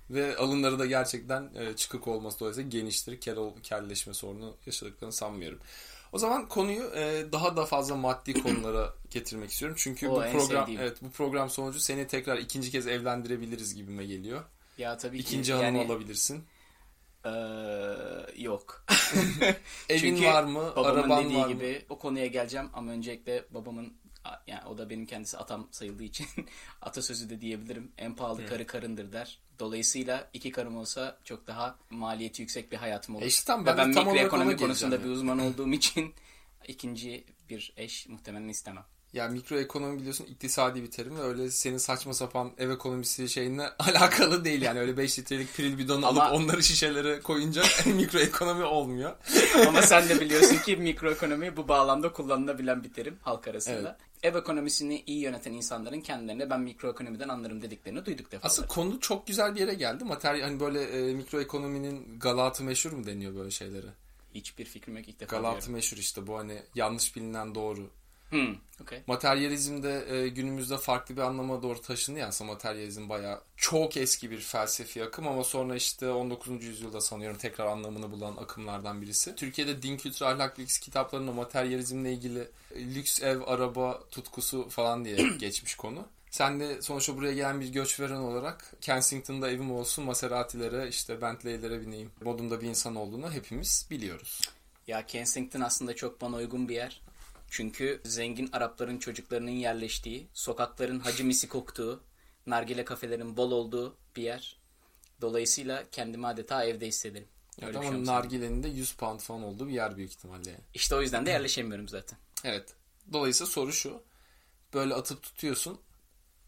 Ve 0.10 0.38
alınları 0.38 0.80
da 0.80 0.86
gerçekten 0.86 1.50
e, 1.56 1.76
çıkık 1.76 2.08
olması 2.08 2.40
dolayısıyla 2.40 2.70
geniştir. 2.70 3.22
Kel, 3.22 3.36
kelleşme 3.64 4.14
sorunu 4.14 4.58
yaşadıklarını 4.66 5.14
sanmıyorum. 5.14 5.60
O 6.14 6.18
zaman 6.18 6.48
konuyu 6.50 6.84
e, 6.96 7.26
daha 7.32 7.58
da 7.58 7.66
fazla 7.66 7.96
maddi 7.96 8.34
konulara 8.44 8.94
getirmek 9.10 9.52
istiyorum. 9.52 9.78
Çünkü 9.80 10.08
O 10.08 10.12
bu 10.16 10.22
program 10.32 10.48
sevdiğim. 10.62 10.82
evet 10.82 10.98
bu 11.02 11.10
program 11.10 11.50
sonucu 11.50 11.80
seni 11.80 12.08
tekrar 12.08 12.38
ikinci 12.38 12.72
kez 12.72 12.88
evlendirebiliriz 12.88 13.76
gibime 13.76 14.06
geliyor. 14.06 14.44
Ya 14.78 14.98
tabii 14.98 15.18
ki 15.18 15.22
İkinci 15.24 15.54
hanım 15.54 15.66
yani, 15.76 15.86
alabilirsin. 15.92 16.44
eee, 17.26 17.32
yok. 18.38 18.86
Evin 19.90 20.00
Çünkü 20.00 20.26
var 20.28 20.44
mı? 20.44 20.74
babamın 20.76 21.00
Araban 21.00 21.26
dediği 21.26 21.38
var 21.38 21.48
mı? 21.48 21.54
gibi 21.54 21.86
o 21.90 21.98
konuya 22.00 22.26
geleceğim 22.28 22.70
ama 22.74 22.92
öncelikle 22.92 23.46
babamın 23.50 23.94
yani 24.48 24.66
o 24.66 24.78
da 24.78 24.90
benim 24.90 25.06
kendisi 25.06 25.38
atam 25.38 25.68
sayıldığı 25.72 26.04
için 26.04 26.28
atasözü 26.82 27.30
de 27.30 27.42
diyebilirim. 27.42 27.92
En 27.98 28.16
pahalı 28.16 28.46
karı 28.46 28.68
karındır 28.68 29.12
der. 29.12 29.40
Dolayısıyla 29.60 30.30
iki 30.34 30.52
karım 30.52 30.78
olsa 30.78 31.18
çok 31.24 31.48
daha 31.48 31.76
maliyeti 31.90 32.42
yüksek 32.42 32.72
bir 32.72 32.78
hayatım 32.78 33.16
olur. 33.16 33.24
E 33.24 33.28
işte 33.28 33.46
tam 33.46 33.66
ben 33.66 33.78
ben 33.78 33.94
tam 33.94 34.08
mikroekonomi 34.08 34.58
konusunda 34.58 35.04
bir 35.04 35.10
uzman 35.10 35.40
olduğum 35.46 35.72
için 35.72 36.14
ikinci 36.68 37.24
bir 37.50 37.74
eş 37.78 38.08
muhtemelen 38.08 38.48
istemem. 38.48 38.84
Ya 39.14 39.28
mikroekonomi 39.28 40.00
biliyorsun 40.00 40.26
iktisadi 40.26 40.84
bir 40.84 40.92
terim 40.92 41.18
ve 41.18 41.22
öyle 41.22 41.52
senin 41.52 41.78
saçma 41.78 42.14
sapan 42.14 42.52
ev 42.58 42.70
ekonomisi 42.70 43.30
şeyine 43.30 43.70
alakalı 43.80 44.46
değil 44.46 44.62
yani 44.62 44.80
öyle 44.80 44.98
5 44.98 45.20
litrelik 45.20 45.56
piril 45.56 45.78
bidonu 45.78 46.08
Ama- 46.08 46.24
alıp 46.24 46.34
onları 46.34 46.64
şişelere 46.64 47.20
koyunca 47.20 47.64
mikroekonomi 47.86 48.64
olmuyor. 48.64 49.16
Ama 49.68 49.82
sen 49.82 50.10
de 50.10 50.22
biliyorsun 50.22 50.58
ki 50.58 50.78
mikroekonomi 50.78 51.58
bu 51.58 51.68
bağlamda 51.68 52.12
kullanılabilen 52.12 52.84
bir 52.84 52.94
terim 52.94 53.18
halk 53.22 53.48
arasında. 53.48 53.98
Ev 54.24 54.36
ekonomisini 54.36 55.04
iyi 55.08 55.20
yöneten 55.20 55.54
insanların 55.54 56.02
kendilerine 56.02 56.50
ben 56.50 56.62
mikroekonomiden 56.62 57.30
anlarım 57.30 57.62
dediklerini 57.62 58.06
duyduk 58.06 58.26
defalarca. 58.32 58.48
Aslında 58.48 58.68
konu 58.68 59.00
çok 59.00 59.28
güzel 59.28 59.56
bir 59.56 59.60
yere 59.60 59.74
geldi. 59.74 60.04
Materyal 60.04 60.48
hani 60.48 60.60
böyle 60.60 60.84
e, 60.84 61.14
mikroekonominin 61.14 62.20
galatı 62.20 62.64
meşhur 62.64 62.92
mu 62.92 63.06
deniyor 63.06 63.36
böyle 63.36 63.52
şeylere? 63.52 63.88
Hiçbir 64.36 64.66
fikrim 64.66 64.98
yok 64.98 65.08
ilk 65.08 65.20
defa 65.20 65.36
Galatı 65.36 65.58
diyorum. 65.58 65.74
meşhur 65.74 65.98
işte 65.98 66.28
bu 66.28 66.38
hani 66.38 66.62
yanlış 66.76 67.16
bilinen 67.16 67.56
doğru. 67.56 67.90
Hmm, 68.34 68.56
okay. 68.82 69.00
Materyalizm 69.08 69.84
de 69.84 70.06
e, 70.10 70.28
günümüzde 70.28 70.78
farklı 70.78 71.16
bir 71.16 71.22
anlama 71.22 71.64
doğru 71.64 71.82
taşındı 71.82 72.20
ya 72.20 72.28
aslında 72.28 72.52
materyalizm 72.52 73.10
bayağı 73.10 73.42
çok 73.58 73.98
eski 73.98 74.32
bir 74.32 74.40
felsefi 74.40 75.04
akım 75.04 75.28
ama 75.28 75.44
sonra 75.44 75.76
işte 75.76 76.10
19. 76.10 76.64
yüzyılda 76.64 77.02
sanıyorum 77.02 77.38
tekrar 77.38 77.66
anlamını 77.66 78.12
bulan 78.12 78.38
akımlardan 78.38 79.02
birisi. 79.02 79.36
Türkiye'de 79.36 79.82
din 79.82 79.98
kültürü 79.98 80.30
ahlak 80.30 80.58
bilgisi 80.58 80.82
kitaplarında 80.82 81.32
materyalizmle 81.32 82.14
ilgili 82.14 82.48
e, 82.76 82.96
lüks 82.96 83.24
ev, 83.24 83.42
araba 83.46 84.04
tutkusu 84.12 84.70
falan 84.70 85.06
diye 85.06 85.16
geçmiş 85.40 85.76
konu. 85.76 86.06
Sen 86.32 86.60
de 86.60 86.82
sonuçta 86.82 87.18
buraya 87.18 87.34
gelen 87.34 87.62
bir 87.62 87.68
göçveren 87.68 88.16
olarak 88.16 88.74
Kensington'da 88.82 89.52
evim 89.52 89.72
olsun, 89.72 90.06
Maserati'lere, 90.06 90.88
işte 90.88 91.22
Bentley'lere 91.22 91.82
bineyim 91.82 92.12
modunda 92.22 92.62
bir 92.62 92.68
insan 92.68 92.96
olduğunu 92.96 93.32
hepimiz 93.32 93.88
biliyoruz. 93.92 94.42
Ya 94.88 95.06
Kensington 95.06 95.62
aslında 95.62 95.96
çok 95.96 96.22
bana 96.22 96.36
uygun 96.36 96.70
bir 96.70 96.76
yer. 96.76 97.02
Çünkü 97.54 98.02
zengin 98.06 98.50
Arapların 98.52 99.00
çocuklarının 99.00 99.52
yerleştiği, 99.52 100.28
sokakların 100.34 101.00
hacimisi 101.00 101.48
koktuğu, 101.48 102.04
nargile 102.48 102.86
kafelerin 102.86 103.38
bol 103.38 103.52
olduğu 103.52 103.98
bir 104.16 104.24
yer. 104.24 104.58
Dolayısıyla 105.22 105.84
kendimi 105.92 106.28
adeta 106.28 106.64
evde 106.64 106.88
hissederim. 106.88 107.28
Öyle 107.62 107.80
şey 107.80 107.90
olsa. 107.90 108.14
nargilenin 108.14 108.64
de 108.64 108.68
100 108.68 108.94
pound 108.94 109.20
falan 109.20 109.44
olduğu 109.44 109.68
bir 109.68 109.74
yer 109.74 109.98
büyük 109.98 110.12
ihtimalle. 110.12 110.50
yani. 110.50 110.62
İşte 110.74 110.96
o 110.96 111.02
yüzden 111.02 111.26
de 111.26 111.30
yerleşemiyorum 111.30 111.90
zaten. 111.90 112.20
Evet. 112.44 112.74
Dolayısıyla 113.14 113.52
soru 113.52 113.74
şu. 113.74 114.02
Böyle 114.74 114.94
atıp 114.94 115.24
tutuyorsun. 115.24 115.80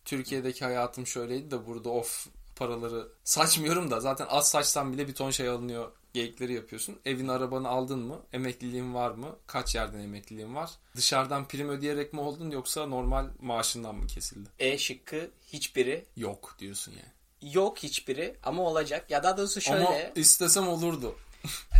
Türkiye'deki 0.06 0.66
hayatım 0.66 1.08
şöyleydi 1.08 1.52
de 1.52 1.68
burada 1.68 1.90
of 1.90 2.28
paraları 2.56 3.08
saçmıyorum 3.24 3.92
da 3.92 4.00
zaten 4.00 4.28
az 4.30 4.50
saçsam 4.50 4.94
bile 4.94 5.08
bir 5.08 5.16
ton 5.16 5.32
şey 5.32 5.50
alınıyor 5.50 5.92
geyikleri 6.16 6.54
yapıyorsun. 6.54 7.00
Evin 7.06 7.28
arabanı 7.28 7.68
aldın 7.70 8.00
mı? 8.00 8.22
Emekliliğin 8.34 8.94
var 8.94 9.12
mı? 9.12 9.36
Kaç 9.48 9.76
yerden 9.76 10.00
emekliliğin 10.00 10.56
var? 10.56 10.70
Dışarıdan 10.96 11.48
prim 11.48 11.70
ödeyerek 11.70 12.14
mi 12.14 12.20
oldun 12.20 12.52
yoksa 12.52 12.86
normal 12.86 13.28
maaşından 13.42 13.96
mı 13.96 14.08
kesildi? 14.08 14.50
E 14.60 14.78
şıkkı 14.78 15.32
hiçbiri 15.48 16.06
Yok 16.18 16.56
diyorsun 16.60 16.92
yani. 16.92 17.54
yok 17.54 17.78
hiçbiri 17.84 18.36
ama 18.44 18.64
olacak. 18.64 19.12
Ya 19.12 19.24
daha 19.24 19.38
doğrusu 19.38 19.62
şöyle 19.62 19.86
Ama 19.86 19.98
istesem 20.16 20.68
olurdu. 20.68 21.16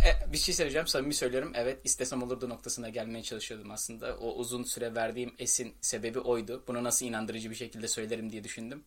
E, 0.06 0.32
bir 0.32 0.38
şey 0.38 0.54
söyleyeceğim 0.54 0.86
samimi 0.86 1.14
söylüyorum. 1.14 1.52
Evet 1.54 1.78
istesem 1.84 2.22
olurdu 2.22 2.48
noktasına 2.48 2.88
gelmeye 2.88 3.22
çalışıyordum 3.22 3.70
aslında. 3.70 4.16
O 4.16 4.34
uzun 4.34 4.62
süre 4.64 4.94
verdiğim 4.94 5.34
esin 5.38 5.74
sebebi 5.80 6.18
oydu. 6.18 6.64
Bunu 6.68 6.84
nasıl 6.84 7.06
inandırıcı 7.06 7.50
bir 7.50 7.54
şekilde 7.54 7.88
söylerim 7.88 8.32
diye 8.32 8.44
düşündüm. 8.44 8.84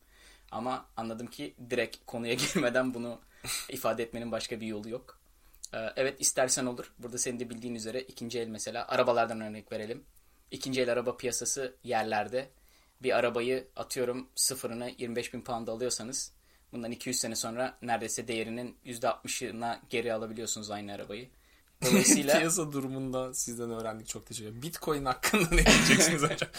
Ama 0.51 0.85
anladım 0.97 1.27
ki 1.27 1.55
direkt 1.69 1.97
konuya 2.05 2.33
girmeden 2.53 2.93
bunu 2.93 3.19
ifade 3.69 4.03
etmenin 4.03 4.31
başka 4.31 4.62
bir 4.62 4.67
yolu 4.67 4.89
yok. 4.89 5.18
Ee, 5.73 5.77
Evet 5.95 6.21
istersen 6.21 6.65
olur. 6.65 6.93
Burada 6.99 7.17
senin 7.17 7.39
de 7.39 7.49
bildiğin 7.49 7.75
üzere 7.75 8.01
ikinci 8.01 8.39
el 8.39 8.47
mesela 8.47 8.88
arabalardan 8.88 9.41
örnek 9.41 9.71
verelim. 9.71 10.03
İkinci 10.51 10.82
el 10.82 10.91
araba 10.91 11.17
piyasası 11.17 11.75
yerlerde. 11.84 12.49
Bir 13.03 13.17
arabayı 13.17 13.67
atıyorum 13.75 14.29
sıfırını 14.36 14.91
25 14.97 15.34
bin 15.34 15.41
pound 15.41 15.67
alıyorsanız 15.67 16.34
bundan 16.71 16.91
200 16.91 17.19
sene 17.19 17.36
sonra 17.36 17.77
neredeyse 17.82 18.27
değerinin 18.27 18.77
%60'ına 18.86 19.79
geri 19.89 20.13
alabiliyorsunuz 20.13 20.71
aynı 20.71 20.93
arabayı. 20.93 21.29
Dolayısıyla 21.86 22.38
Piyasa 22.39 22.71
durumunda 22.71 23.34
sizden 23.34 23.71
öğrendik 23.71 24.08
çok 24.08 24.25
teşekkür 24.25 24.49
ederim. 24.49 24.62
Bitcoin 24.62 25.05
hakkında 25.05 25.47
ne 25.51 25.65
diyeceksiniz 25.65 26.23
hocam? 26.29 26.49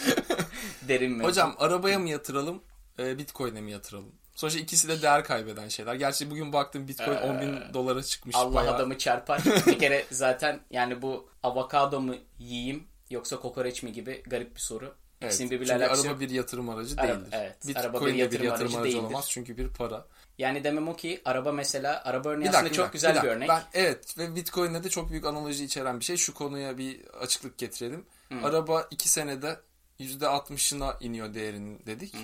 derin 0.87 1.11
mevzu. 1.11 1.29
Hocam 1.29 1.55
arabaya 1.59 1.99
mı 1.99 2.09
yatıralım, 2.09 2.61
e, 2.99 3.17
Bitcoin'e 3.17 3.61
mi 3.61 3.71
yatıralım? 3.71 4.11
Sonuçta 4.41 4.59
ikisi 4.59 4.87
de 4.87 5.01
değer 5.01 5.23
kaybeden 5.23 5.67
şeyler. 5.67 5.95
Gerçi 5.95 6.31
bugün 6.31 6.53
baktım 6.53 6.87
Bitcoin 6.87 7.17
10 7.17 7.41
bin 7.41 7.73
dolara 7.73 8.03
çıkmış. 8.03 8.35
Ee, 8.35 8.39
Allah 8.39 8.55
bayağı. 8.55 8.75
adamı 8.75 8.97
çarpar. 8.97 9.41
bir 9.67 9.79
kere 9.79 10.05
zaten 10.11 10.59
yani 10.71 11.01
bu 11.01 11.29
avokado 11.43 11.99
mu 12.01 12.15
yiyeyim 12.39 12.83
yoksa 13.09 13.39
kokoreç 13.39 13.83
mi 13.83 13.91
gibi 13.91 14.23
garip 14.27 14.55
bir 14.55 14.61
soru. 14.61 14.85
Evet, 15.21 15.33
İkisinin 15.33 15.51
birbiriyle 15.51 15.71
çünkü 15.73 15.83
alakası 15.83 16.01
araba 16.01 16.11
yok. 16.11 16.19
bir 16.21 16.29
yatırım 16.29 16.69
aracı 16.69 16.95
Araba- 16.97 17.13
değildir. 17.15 17.29
evet, 17.31 17.67
Bitcoin 17.67 17.83
araba 17.85 18.01
bir 18.01 18.05
bir 18.05 18.15
yatırım 18.15 18.45
yatırım, 18.45 18.67
aracı 18.67 18.77
aracı 18.77 18.91
değildir. 18.93 19.03
olamaz 19.07 19.25
çünkü 19.29 19.57
bir 19.57 19.67
para. 19.67 20.05
Yani 20.37 20.63
demem 20.63 20.87
o 20.87 20.95
ki 20.95 21.21
araba 21.25 21.51
mesela 21.51 22.03
araba 22.05 22.29
örneği 22.29 22.43
Bir 22.43 22.49
aslında 22.49 22.63
dakika, 22.65 22.75
çok 22.83 22.87
bir 22.87 22.93
güzel 22.93 23.11
bir, 23.11 23.15
dakika. 23.15 23.33
örnek. 23.35 23.49
Ben, 23.49 23.61
evet 23.73 24.17
ve 24.17 24.35
Bitcoin'le 24.35 24.83
de 24.83 24.89
çok 24.89 25.09
büyük 25.09 25.25
analoji 25.25 25.63
içeren 25.65 25.99
bir 25.99 26.05
şey. 26.05 26.17
Şu 26.17 26.33
konuya 26.33 26.77
bir 26.77 27.01
açıklık 27.05 27.57
getirelim. 27.57 28.05
Araba 28.43 28.87
2 28.91 29.09
senede 29.09 29.59
%60'ına 29.99 30.97
iniyor 31.03 31.33
değerinin 31.33 31.85
dedik. 31.85 32.15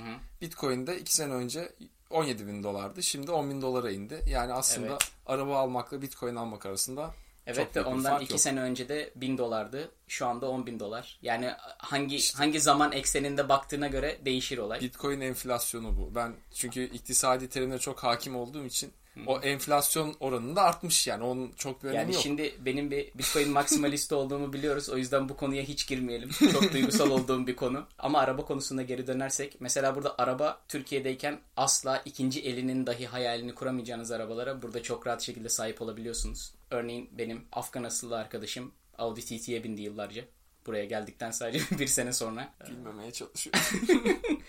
Bitcoin'de 0.42 1.00
2 1.00 1.14
sene 1.14 1.34
önce 1.34 1.70
17 2.10 2.48
bin 2.48 2.64
dolardı. 2.64 3.04
Şimdi 3.04 3.32
10 3.32 3.50
bin 3.50 3.62
dolara 3.62 3.92
indi. 3.92 4.24
Yani 4.30 4.54
aslında 4.54 4.88
Evet. 4.88 5.12
araba 5.26 5.58
almakla 5.60 6.02
Bitcoin 6.02 6.36
almak 6.36 6.66
arasında 6.66 7.14
Evet 7.46 7.66
çok 7.66 7.76
de 7.76 7.82
ondan 7.82 8.10
fark 8.12 8.24
iki 8.24 8.34
yok. 8.34 8.40
sene 8.40 8.62
önce 8.62 8.90
de 8.90 9.12
1000 9.16 9.38
dolardı. 9.38 9.92
Şu 10.08 10.26
anda 10.28 10.50
10 10.50 10.66
bin 10.66 10.80
dolar. 10.80 11.20
Yani 11.22 11.52
hangi 11.78 12.34
hangi 12.34 12.60
zaman 12.62 12.92
ekseninde 12.92 13.50
baktığına 13.50 13.88
göre 13.88 14.20
değişir 14.26 14.58
olay. 14.58 14.82
Bitcoin 14.82 15.22
enflasyonu 15.22 15.98
bu. 15.98 16.16
Ben 16.16 16.36
çünkü 16.54 16.84
iktisadi 16.84 17.50
terimlere 17.50 17.80
çok 17.80 18.04
hakim 18.04 18.36
olduğum 18.36 18.66
için 18.66 18.94
o 19.26 19.40
enflasyon 19.40 20.16
oranında 20.20 20.62
artmış 20.62 21.08
yani. 21.08 21.24
Onun 21.24 21.52
çok 21.52 21.84
bir 21.84 21.88
önemi 21.90 21.98
Yani 22.02 22.14
yok. 22.14 22.24
şimdi 22.24 22.56
benim 22.66 22.92
bir 22.92 23.12
Bitcoin 23.16 23.52
maksimalist 23.52 24.14
olduğumu 24.14 24.54
biliyoruz. 24.54 24.90
O 24.90 24.98
yüzden 24.98 25.30
bu 25.30 25.38
konuya 25.38 25.64
hiç 25.64 25.88
girmeyelim. 25.88 26.30
Çok 26.52 26.74
duygusal 26.74 27.10
olduğum 27.12 27.48
bir 27.48 27.56
konu. 27.56 27.86
Ama 28.00 28.20
araba 28.20 28.46
konusunda 28.46 28.82
geri 28.82 29.08
dönersek. 29.08 29.62
Mesela 29.62 29.96
burada 29.96 30.16
araba 30.18 30.60
Türkiye'deyken 30.68 31.40
asla 31.58 32.02
ikinci 32.06 32.42
elinin 32.42 32.88
dahi 32.88 33.08
hayalini 33.08 33.56
kuramayacağınız 33.56 34.12
arabalara 34.12 34.62
burada 34.62 34.84
çok 34.84 35.08
rahat 35.08 35.22
şekilde 35.22 35.50
sahip 35.50 35.82
olabiliyorsunuz. 35.82 36.54
Örneğin 36.72 37.10
benim 37.18 37.46
Afgan 37.52 37.84
asıllı 37.84 38.18
arkadaşım 38.18 38.72
Audi 38.98 39.22
TT'ye 39.22 39.64
bindi 39.64 39.82
yıllarca. 39.82 40.24
Buraya 40.66 40.86
geldikten 40.86 41.32
sadece 41.32 41.60
bir 41.80 41.88
sene 41.88 42.14
sonra. 42.14 42.54
Bilmemeye 42.70 43.12
çalışıyorum. 43.12 43.62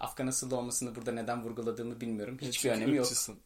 Afgan 0.00 0.26
asıllı 0.26 0.56
olmasını 0.56 0.94
burada 0.94 1.12
neden 1.12 1.42
vurguladığımı 1.44 2.00
bilmiyorum. 2.00 2.38
Hiçbir 2.40 2.52
Çünkü 2.52 2.76
önemi 2.76 2.96
yok. 2.96 3.04
ırkçısın. 3.06 3.38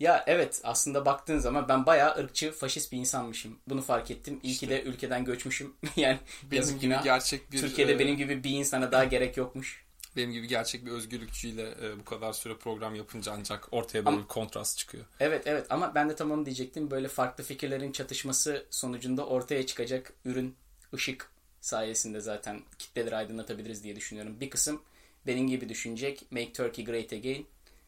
Ya 0.00 0.24
evet 0.26 0.60
aslında 0.64 1.06
baktığın 1.06 1.38
zaman 1.38 1.68
ben 1.68 1.86
bayağı 1.86 2.16
ırkçı, 2.18 2.52
faşist 2.52 2.92
bir 2.92 2.98
insanmışım. 2.98 3.58
Bunu 3.68 3.82
fark 3.82 4.10
ettim. 4.10 4.40
İyi 4.42 4.54
ki 4.56 4.68
de 4.68 4.82
ülkeden 4.82 5.24
göçmüşüm. 5.24 5.76
yani 5.96 6.18
Benim 6.42 6.56
yazık 6.56 6.80
gibi 6.80 6.90
günah. 6.90 7.04
gerçek 7.04 7.52
bir 7.52 7.58
Türkiye'de 7.60 7.92
e, 7.92 7.98
benim 7.98 8.16
gibi 8.16 8.44
bir 8.44 8.50
insana 8.50 8.92
daha 8.92 9.04
gerek 9.04 9.36
yokmuş. 9.36 9.84
benim 10.16 10.32
gibi 10.32 10.48
gerçek 10.48 10.86
bir 10.86 10.90
özgürlükçüyle 10.90 11.74
e, 11.82 11.98
bu 12.00 12.04
kadar 12.04 12.32
süre 12.32 12.56
program 12.56 12.94
yapınca 12.94 13.32
ancak 13.38 13.68
ortaya 13.72 14.04
böyle 14.04 14.18
bir 14.18 14.26
kontrast 14.26 14.78
çıkıyor. 14.78 15.04
Evet 15.20 15.46
evet 15.46 15.66
ama 15.70 15.94
ben 15.94 16.10
de 16.10 16.16
tam 16.16 16.30
onu 16.30 16.46
diyecektim. 16.46 16.90
Böyle 16.90 17.08
farklı 17.08 17.44
fikirlerin 17.44 17.92
çatışması 17.92 18.66
sonucunda 18.70 19.26
ortaya 19.26 19.66
çıkacak 19.66 20.12
ürün 20.24 20.56
ışık 20.94 21.30
sayesinde 21.60 22.20
zaten 22.20 22.60
kitleleri 22.78 23.16
aydınlatabiliriz 23.16 23.84
diye 23.84 23.96
düşünüyorum. 23.96 24.40
Bir 24.40 24.50
kısım 24.50 24.82
benim 25.26 25.48
gibi 25.48 25.68
düşünecek 25.68 26.32
Make 26.32 26.52
Turkey 26.52 26.84
Great 26.84 27.12
Again. 27.12 27.46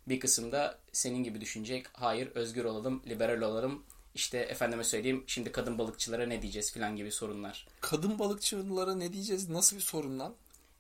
Bir 0.08 0.20
kısım 0.20 0.52
da 0.52 0.78
senin 0.92 1.24
gibi 1.24 1.40
düşünecek 1.40 1.86
hayır 1.92 2.26
özgür 2.34 2.64
olalım, 2.64 3.02
liberal 3.06 3.42
olalım, 3.42 3.84
İşte 4.14 4.38
efendime 4.38 4.84
söyleyeyim 4.84 5.24
şimdi 5.26 5.52
kadın 5.52 5.78
balıkçılara 5.78 6.26
ne 6.26 6.42
diyeceğiz 6.42 6.72
falan 6.74 6.96
gibi 6.96 7.10
sorunlar. 7.12 7.66
Kadın 7.80 8.18
balıkçılara 8.18 8.94
ne 8.94 9.12
diyeceğiz? 9.12 9.48
Nasıl 9.48 9.76
bir 9.76 9.80
sorun 9.82 10.18
lan? 10.18 10.34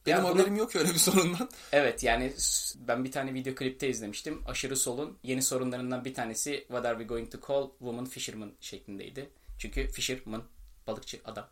Benim 0.06 0.16
Ya 0.18 0.24
bunu- 0.24 0.32
haberim 0.34 0.56
yok 0.56 0.76
öyle 0.76 0.88
bir 0.88 0.98
sorundan. 0.98 1.48
Evet 1.72 2.02
yani 2.02 2.32
ben 2.76 3.04
bir 3.04 3.12
tane 3.12 3.34
video 3.34 3.54
klipte 3.54 3.88
izlemiştim. 3.88 4.42
Aşırı 4.46 4.76
solun 4.76 5.18
yeni 5.22 5.42
sorunlarından 5.42 6.04
bir 6.04 6.14
tanesi 6.14 6.50
What 6.68 6.84
are 6.86 6.98
we 6.98 7.04
going 7.04 7.32
to 7.32 7.38
call 7.48 7.70
woman 7.78 8.04
fisherman 8.04 8.52
şeklindeydi. 8.60 9.30
Çünkü 9.58 9.88
fisherman 9.88 10.42
balıkçı 10.86 11.20
adam. 11.24 11.46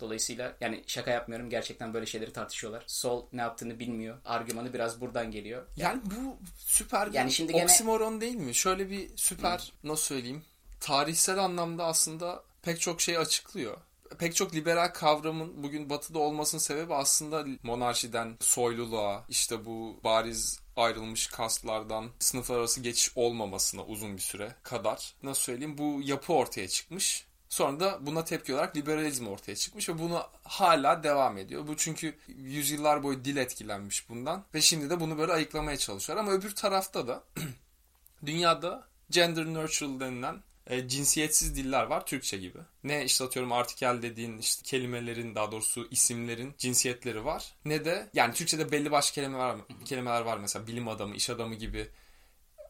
Dolayısıyla 0.00 0.56
yani 0.60 0.84
şaka 0.86 1.10
yapmıyorum 1.10 1.50
gerçekten 1.50 1.94
böyle 1.94 2.06
şeyleri 2.06 2.32
tartışıyorlar. 2.32 2.84
Sol 2.86 3.26
ne 3.32 3.40
yaptığını 3.40 3.78
bilmiyor. 3.78 4.18
Argümanı 4.24 4.72
biraz 4.72 5.00
buradan 5.00 5.30
geliyor. 5.30 5.66
Yani 5.76 6.00
bu 6.04 6.36
süper 6.58 7.08
bir 7.08 7.14
Yani 7.14 7.32
şimdi 7.32 7.52
gene- 7.52 7.64
oksimoron 7.64 8.20
değil 8.20 8.36
mi? 8.36 8.54
Şöyle 8.54 8.90
bir 8.90 9.10
süper 9.16 9.72
nasıl 9.84 10.04
söyleyeyim? 10.04 10.44
Tarihsel 10.80 11.38
anlamda 11.38 11.84
aslında 11.84 12.42
pek 12.62 12.80
çok 12.80 13.00
şeyi 13.00 13.18
açıklıyor. 13.18 13.76
Pek 14.18 14.36
çok 14.36 14.54
liberal 14.54 14.88
kavramın 14.88 15.62
bugün 15.62 15.90
batıda 15.90 16.18
olmasının 16.18 16.60
sebebi 16.60 16.94
aslında 16.94 17.44
monarşiden 17.62 18.36
soyluluğa, 18.40 19.24
işte 19.28 19.64
bu 19.64 20.00
bariz 20.04 20.60
ayrılmış 20.76 21.26
kastlardan 21.26 22.10
sınıflar 22.18 22.58
arası 22.58 22.80
geçiş 22.80 23.12
olmamasına 23.16 23.84
uzun 23.84 24.16
bir 24.16 24.22
süre 24.22 24.54
kadar 24.62 25.14
nasıl 25.22 25.42
söyleyeyim 25.42 25.78
bu 25.78 26.00
yapı 26.04 26.32
ortaya 26.32 26.68
çıkmış. 26.68 27.26
Sonra 27.48 27.80
da 27.80 28.06
buna 28.06 28.24
tepki 28.24 28.54
olarak 28.54 28.76
liberalizm 28.76 29.28
ortaya 29.28 29.56
çıkmış 29.56 29.88
ve 29.88 29.98
bunu 29.98 30.22
hala 30.44 31.02
devam 31.02 31.38
ediyor. 31.38 31.66
Bu 31.66 31.76
çünkü 31.76 32.18
yüzyıllar 32.28 33.02
boyu 33.02 33.24
dil 33.24 33.36
etkilenmiş 33.36 34.08
bundan 34.08 34.44
ve 34.54 34.60
şimdi 34.60 34.90
de 34.90 35.00
bunu 35.00 35.18
böyle 35.18 35.32
ayıklamaya 35.32 35.76
çalışıyor. 35.76 36.18
Ama 36.18 36.32
öbür 36.32 36.54
tarafta 36.54 37.08
da 37.08 37.24
dünyada 38.26 38.88
gender 39.10 39.46
neutral 39.46 40.00
denilen 40.00 40.42
e, 40.66 40.88
cinsiyetsiz 40.88 41.56
diller 41.56 41.82
var 41.82 42.06
Türkçe 42.06 42.38
gibi. 42.38 42.58
Ne 42.84 43.04
işte 43.04 43.24
atıyorum 43.24 43.52
artikel 43.52 44.02
dediğin 44.02 44.38
işte 44.38 44.62
kelimelerin 44.62 45.34
daha 45.34 45.52
doğrusu 45.52 45.88
isimlerin 45.90 46.54
cinsiyetleri 46.58 47.24
var. 47.24 47.54
Ne 47.64 47.84
de 47.84 48.08
yani 48.14 48.34
Türkçe'de 48.34 48.72
belli 48.72 48.90
başlı 48.90 49.14
kelimeler 49.14 49.56
kelimeler 49.84 50.20
var 50.20 50.38
mesela 50.38 50.66
bilim 50.66 50.88
adamı, 50.88 51.14
iş 51.14 51.30
adamı 51.30 51.54
gibi 51.54 51.88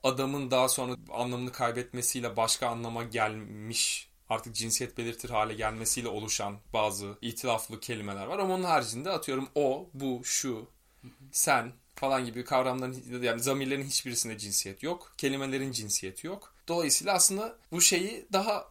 adamın 0.02 0.50
daha 0.50 0.68
sonra 0.68 0.96
anlamını 1.12 1.52
kaybetmesiyle 1.52 2.36
başka 2.36 2.68
anlama 2.68 3.04
gelmiş 3.04 4.07
artık 4.28 4.54
cinsiyet 4.54 4.98
belirtir 4.98 5.30
hale 5.30 5.54
gelmesiyle 5.54 6.08
oluşan 6.08 6.56
bazı 6.72 7.18
itilaflı 7.22 7.80
kelimeler 7.80 8.26
var 8.26 8.38
ama 8.38 8.54
onun 8.54 8.64
haricinde 8.64 9.10
atıyorum 9.10 9.48
o, 9.54 9.88
bu, 9.94 10.20
şu, 10.24 10.68
sen 11.32 11.72
falan 11.94 12.24
gibi 12.24 12.44
kavramların 12.44 13.22
yani 13.22 13.40
zamirlerin 13.40 13.84
hiçbirisinde 13.84 14.38
cinsiyet 14.38 14.82
yok. 14.82 15.12
Kelimelerin 15.18 15.72
cinsiyeti 15.72 16.26
yok. 16.26 16.54
Dolayısıyla 16.68 17.14
aslında 17.14 17.56
bu 17.72 17.80
şeyi 17.80 18.26
daha 18.32 18.68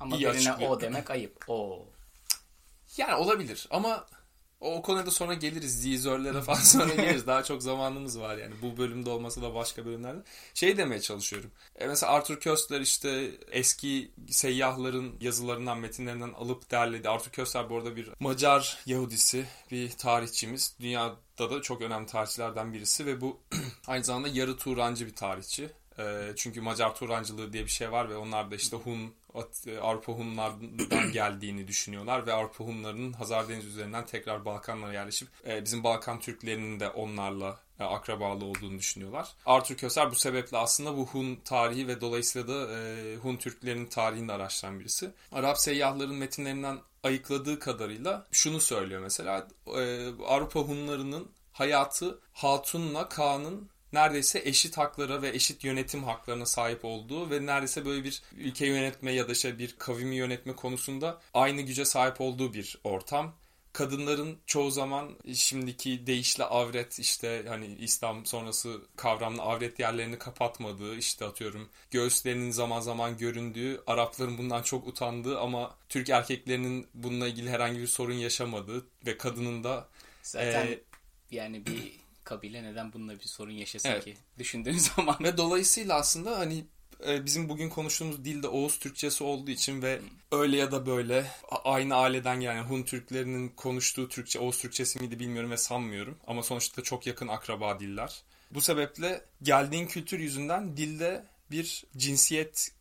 Ama 0.00 0.16
İyi 0.16 0.20
birine 0.20 0.30
açıklıyor. 0.38 0.70
o 0.70 0.80
demek 0.80 1.10
ayıp. 1.10 1.44
O. 1.48 1.86
yani 2.96 3.14
olabilir 3.14 3.66
ama 3.70 4.06
o, 4.60 4.74
o 4.74 4.82
konuya 4.82 5.06
da 5.06 5.10
sonra 5.10 5.34
geliriz. 5.34 5.82
Zizörlere 5.82 6.42
falan 6.42 6.58
sonra 6.60 6.94
geliriz. 6.94 7.26
Daha 7.26 7.44
çok 7.44 7.62
zamanımız 7.62 8.20
var 8.20 8.36
yani. 8.36 8.54
Bu 8.62 8.76
bölümde 8.76 9.10
olmasa 9.10 9.42
da 9.42 9.54
başka 9.54 9.86
bölümlerde. 9.86 10.22
Şey 10.54 10.76
demeye 10.76 11.00
çalışıyorum. 11.00 11.50
E 11.78 11.86
mesela 11.86 12.12
Arthur 12.12 12.40
Köstler 12.40 12.80
işte 12.80 13.30
eski 13.50 14.10
seyyahların 14.30 15.16
yazılarından, 15.20 15.78
metinlerinden 15.78 16.32
alıp 16.32 16.70
derledi. 16.70 17.08
Arthur 17.08 17.30
Köstler 17.30 17.70
bu 17.70 17.76
arada 17.76 17.96
bir 17.96 18.10
Macar 18.20 18.78
Yahudisi, 18.86 19.44
bir 19.70 19.90
tarihçimiz. 19.90 20.74
Dünyada 20.80 21.16
da 21.38 21.62
çok 21.62 21.82
önemli 21.82 22.06
tarihçilerden 22.06 22.72
birisi 22.72 23.06
ve 23.06 23.20
bu 23.20 23.40
aynı 23.86 24.04
zamanda 24.04 24.28
yarı 24.28 24.56
Turancı 24.56 25.06
bir 25.06 25.14
tarihçi. 25.14 25.68
E, 25.98 26.32
çünkü 26.36 26.60
Macar 26.60 26.94
Turancılığı 26.94 27.52
diye 27.52 27.64
bir 27.64 27.70
şey 27.70 27.92
var 27.92 28.10
ve 28.10 28.16
onlar 28.16 28.50
da 28.50 28.54
işte 28.54 28.76
Hun, 28.76 29.14
Avrupa 29.82 30.12
Hunlardan 30.12 31.12
geldiğini 31.12 31.68
düşünüyorlar 31.68 32.26
ve 32.26 32.32
Avrupa 32.32 32.64
Hunlarının 32.64 33.12
Hazar 33.12 33.48
Denizi 33.48 33.68
üzerinden 33.68 34.06
tekrar 34.06 34.44
Balkanlara 34.44 34.92
yerleşip 34.92 35.28
e, 35.46 35.64
bizim 35.64 35.84
Balkan 35.84 36.20
Türklerinin 36.20 36.80
de 36.80 36.88
onlarla 36.88 37.58
e, 37.80 37.84
akrabalı 37.84 38.44
olduğunu 38.44 38.78
düşünüyorlar. 38.78 39.28
Arthur 39.46 39.74
Köser 39.74 40.10
bu 40.10 40.14
sebeple 40.14 40.56
aslında 40.56 40.96
bu 40.96 41.06
Hun 41.06 41.36
tarihi 41.44 41.88
ve 41.88 42.00
dolayısıyla 42.00 42.48
da 42.48 42.78
e, 42.78 43.16
Hun 43.16 43.36
Türklerinin 43.36 43.86
tarihini 43.86 44.32
araştıran 44.32 44.80
birisi. 44.80 45.10
Arap 45.32 45.58
seyyahların 45.58 46.14
metinlerinden 46.14 46.78
ayıkladığı 47.02 47.58
kadarıyla 47.58 48.26
şunu 48.32 48.60
söylüyor 48.60 49.02
mesela 49.02 49.48
e, 49.66 50.08
Avrupa 50.26 50.60
Hunlarının 50.60 51.30
hayatı 51.52 52.18
Hatun'la 52.32 53.08
Kaan'ın 53.08 53.70
neredeyse 53.92 54.42
eşit 54.44 54.78
haklara 54.78 55.22
ve 55.22 55.28
eşit 55.28 55.64
yönetim 55.64 56.04
haklarına 56.04 56.46
sahip 56.46 56.84
olduğu 56.84 57.30
ve 57.30 57.46
neredeyse 57.46 57.84
böyle 57.84 58.04
bir 58.04 58.22
ülke 58.36 58.66
yönetme 58.66 59.12
ya 59.12 59.28
da 59.28 59.32
işte 59.32 59.58
bir 59.58 59.76
kavimi 59.78 60.16
yönetme 60.16 60.56
konusunda 60.56 61.20
aynı 61.34 61.60
güce 61.60 61.84
sahip 61.84 62.20
olduğu 62.20 62.54
bir 62.54 62.78
ortam. 62.84 63.34
Kadınların 63.72 64.38
çoğu 64.46 64.70
zaman 64.70 65.10
şimdiki 65.34 66.06
deyişle 66.06 66.44
avret 66.44 66.98
işte 66.98 67.44
hani 67.48 67.66
İslam 67.66 68.26
sonrası 68.26 68.80
kavramla 68.96 69.42
avret 69.42 69.78
yerlerini 69.78 70.18
kapatmadığı 70.18 70.96
işte 70.96 71.24
atıyorum 71.24 71.68
göğüslerinin 71.90 72.50
zaman 72.50 72.80
zaman 72.80 73.18
göründüğü 73.18 73.82
Arapların 73.86 74.38
bundan 74.38 74.62
çok 74.62 74.86
utandığı 74.86 75.38
ama 75.40 75.74
Türk 75.88 76.08
erkeklerinin 76.08 76.86
bununla 76.94 77.28
ilgili 77.28 77.50
herhangi 77.50 77.80
bir 77.80 77.86
sorun 77.86 78.14
yaşamadığı 78.14 78.86
ve 79.06 79.18
kadının 79.18 79.64
da 79.64 79.88
Zaten 80.22 80.66
Ee, 80.66 80.80
yani 81.30 81.66
bir 81.66 81.99
kabile 82.30 82.62
neden 82.62 82.92
bununla 82.92 83.14
bir 83.14 83.24
sorun 83.24 83.52
yaşasın 83.52 83.88
Evet. 83.88 84.04
ki? 84.04 84.16
Düşündüğün 84.38 84.78
zaman. 84.96 85.16
Ve 85.20 85.36
dolayısıyla 85.36 85.94
aslında 85.94 86.38
hani 86.38 86.64
e, 87.06 87.24
bizim 87.24 87.48
bugün 87.48 87.68
konuştuğumuz 87.68 88.24
dilde 88.24 88.48
Oğuz 88.48 88.78
Türkçesi 88.78 89.24
olduğu 89.24 89.50
için 89.50 89.82
ve 89.82 90.00
öyle 90.32 90.56
ya 90.56 90.72
da 90.72 90.86
böyle 90.86 91.26
aynı 91.64 91.94
aileden 91.94 92.40
gelen 92.40 92.62
Hun 92.62 92.82
Türklerinin 92.82 93.48
konuştuğu 93.48 94.08
Türkçe, 94.08 94.38
Oğuz 94.38 94.58
Türkçesi 94.58 95.00
miydi 95.00 95.18
bilmiyorum 95.18 95.50
ve 95.50 95.56
sanmıyorum. 95.56 96.18
Ama 96.26 96.42
sonuçta 96.42 96.82
çok 96.82 97.06
yakın 97.06 97.28
akraba 97.28 97.80
diller. 97.80 98.22
Bu 98.50 98.60
sebeple 98.60 99.24
geldiğin 99.42 99.86
kültür 99.86 100.18
yüzünden 100.18 100.76
dilde 100.76 101.24
bir 101.50 101.84
cinsiyet 101.96 102.72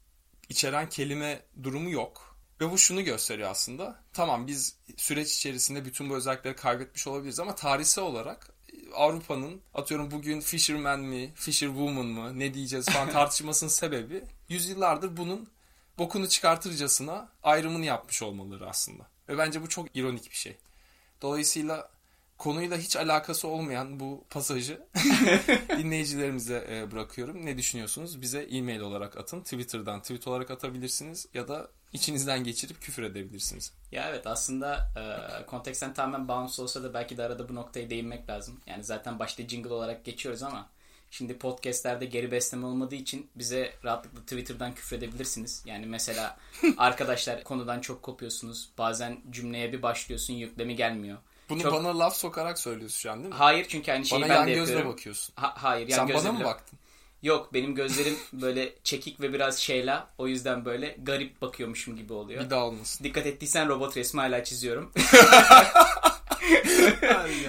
içeren 0.49 0.89
kelime 0.89 1.41
durumu 1.63 1.89
yok. 1.89 2.35
Ve 2.61 2.71
bu 2.71 2.77
şunu 2.77 3.03
gösteriyor 3.03 3.49
aslında. 3.51 4.03
Tamam 4.13 4.47
biz 4.47 4.75
süreç 4.97 5.35
içerisinde 5.37 5.85
bütün 5.85 6.09
bu 6.09 6.15
özellikleri 6.15 6.55
kaybetmiş 6.55 7.07
olabiliriz 7.07 7.39
ama 7.39 7.55
tarihsel 7.55 8.03
olarak 8.03 8.58
Avrupa'nın 8.93 9.61
atıyorum 9.73 10.11
bugün 10.11 10.41
fisherman 10.41 10.99
mi, 10.99 11.31
fisherwoman 11.35 12.05
mı 12.05 12.39
ne 12.39 12.53
diyeceğiz 12.53 12.89
falan 12.89 13.09
tartışmasının 13.11 13.69
sebebi 13.69 14.23
yüzyıllardır 14.49 15.17
bunun 15.17 15.49
bokunu 15.97 16.29
çıkartırcasına 16.29 17.29
ayrımını 17.43 17.85
yapmış 17.85 18.21
olmaları 18.23 18.69
aslında. 18.69 19.03
Ve 19.29 19.37
bence 19.37 19.61
bu 19.61 19.69
çok 19.69 19.95
ironik 19.95 20.31
bir 20.31 20.35
şey. 20.35 20.57
Dolayısıyla 21.21 21.89
konuyla 22.37 22.77
hiç 22.77 22.95
alakası 22.95 23.47
olmayan 23.47 23.99
bu 23.99 24.25
pasajı 24.29 24.87
dinleyicilerimize 25.77 26.67
e, 26.71 26.91
bırakıyorum. 26.91 27.45
Ne 27.45 27.57
düşünüyorsunuz? 27.57 28.21
Bize 28.21 28.41
e-mail 28.41 28.79
olarak 28.79 29.17
atın. 29.17 29.41
Twitter'dan 29.41 30.01
tweet 30.01 30.27
olarak 30.27 30.51
atabilirsiniz 30.51 31.27
ya 31.33 31.47
da 31.47 31.71
içinizden 31.93 32.43
geçirip 32.43 32.81
küfür 32.81 33.03
edebilirsiniz. 33.03 33.73
Ya 33.91 34.09
evet 34.09 34.27
aslında 34.27 34.75
e, 34.97 35.45
konteksten 35.45 35.93
tamamen 35.93 36.27
bağımsız 36.27 36.59
olsa 36.59 36.83
da 36.83 36.93
belki 36.93 37.17
de 37.17 37.23
arada 37.23 37.49
bu 37.49 37.55
noktaya 37.55 37.89
değinmek 37.89 38.29
lazım. 38.29 38.59
Yani 38.67 38.83
zaten 38.83 39.19
başta 39.19 39.47
jingle 39.47 39.73
olarak 39.73 40.05
geçiyoruz 40.05 40.43
ama 40.43 40.69
şimdi 41.11 41.37
podcastlerde 41.37 42.05
geri 42.05 42.31
besleme 42.31 42.65
olmadığı 42.65 42.95
için 42.95 43.29
bize 43.35 43.73
rahatlıkla 43.83 44.21
Twitter'dan 44.21 44.75
küfredebilirsiniz. 44.75 45.63
Yani 45.65 45.85
mesela 45.85 46.37
arkadaşlar 46.77 47.43
konudan 47.43 47.79
çok 47.79 48.03
kopuyorsunuz. 48.03 48.69
Bazen 48.77 49.21
cümleye 49.31 49.73
bir 49.73 49.81
başlıyorsun 49.81 50.33
yüklemi 50.33 50.75
gelmiyor. 50.75 51.17
Bunu 51.49 51.61
Çok- 51.61 51.73
bana 51.73 51.99
laf 51.99 52.15
sokarak 52.15 52.59
söylüyorsun 52.59 52.97
şu 52.99 53.11
an 53.11 53.17
değil 53.17 53.29
mi? 53.29 53.35
Hayır 53.35 53.65
çünkü 53.69 53.91
aynı 53.91 54.05
şeyi 54.05 54.21
bana 54.21 54.29
ben 54.29 54.35
yan 54.35 54.47
de 54.47 54.53
gözle 54.53 54.71
yapıyorum. 54.71 54.91
bakıyorsun. 54.93 55.33
Ha- 55.35 55.53
hayır 55.57 55.87
yan 55.87 55.97
Sen 55.97 56.07
gözle 56.07 56.19
bana 56.19 56.31
mı 56.31 56.43
baktın? 56.43 56.78
Yok 57.23 57.53
benim 57.53 57.75
gözlerim 57.75 58.17
böyle 58.33 58.73
çekik 58.83 59.21
ve 59.21 59.33
biraz 59.33 59.57
şeyla 59.59 60.09
o 60.17 60.27
yüzden 60.27 60.65
böyle 60.65 60.95
garip 61.03 61.41
bakıyormuşum 61.41 61.97
gibi 61.97 62.13
oluyor. 62.13 62.43
Bir 62.45 62.49
daha 62.49 62.65
olmasın. 62.65 63.03
Dikkat 63.03 63.25
ettiysen 63.25 63.69
robot 63.69 63.97
resmi 63.97 64.21
hala 64.21 64.43
çiziyorum. 64.43 64.91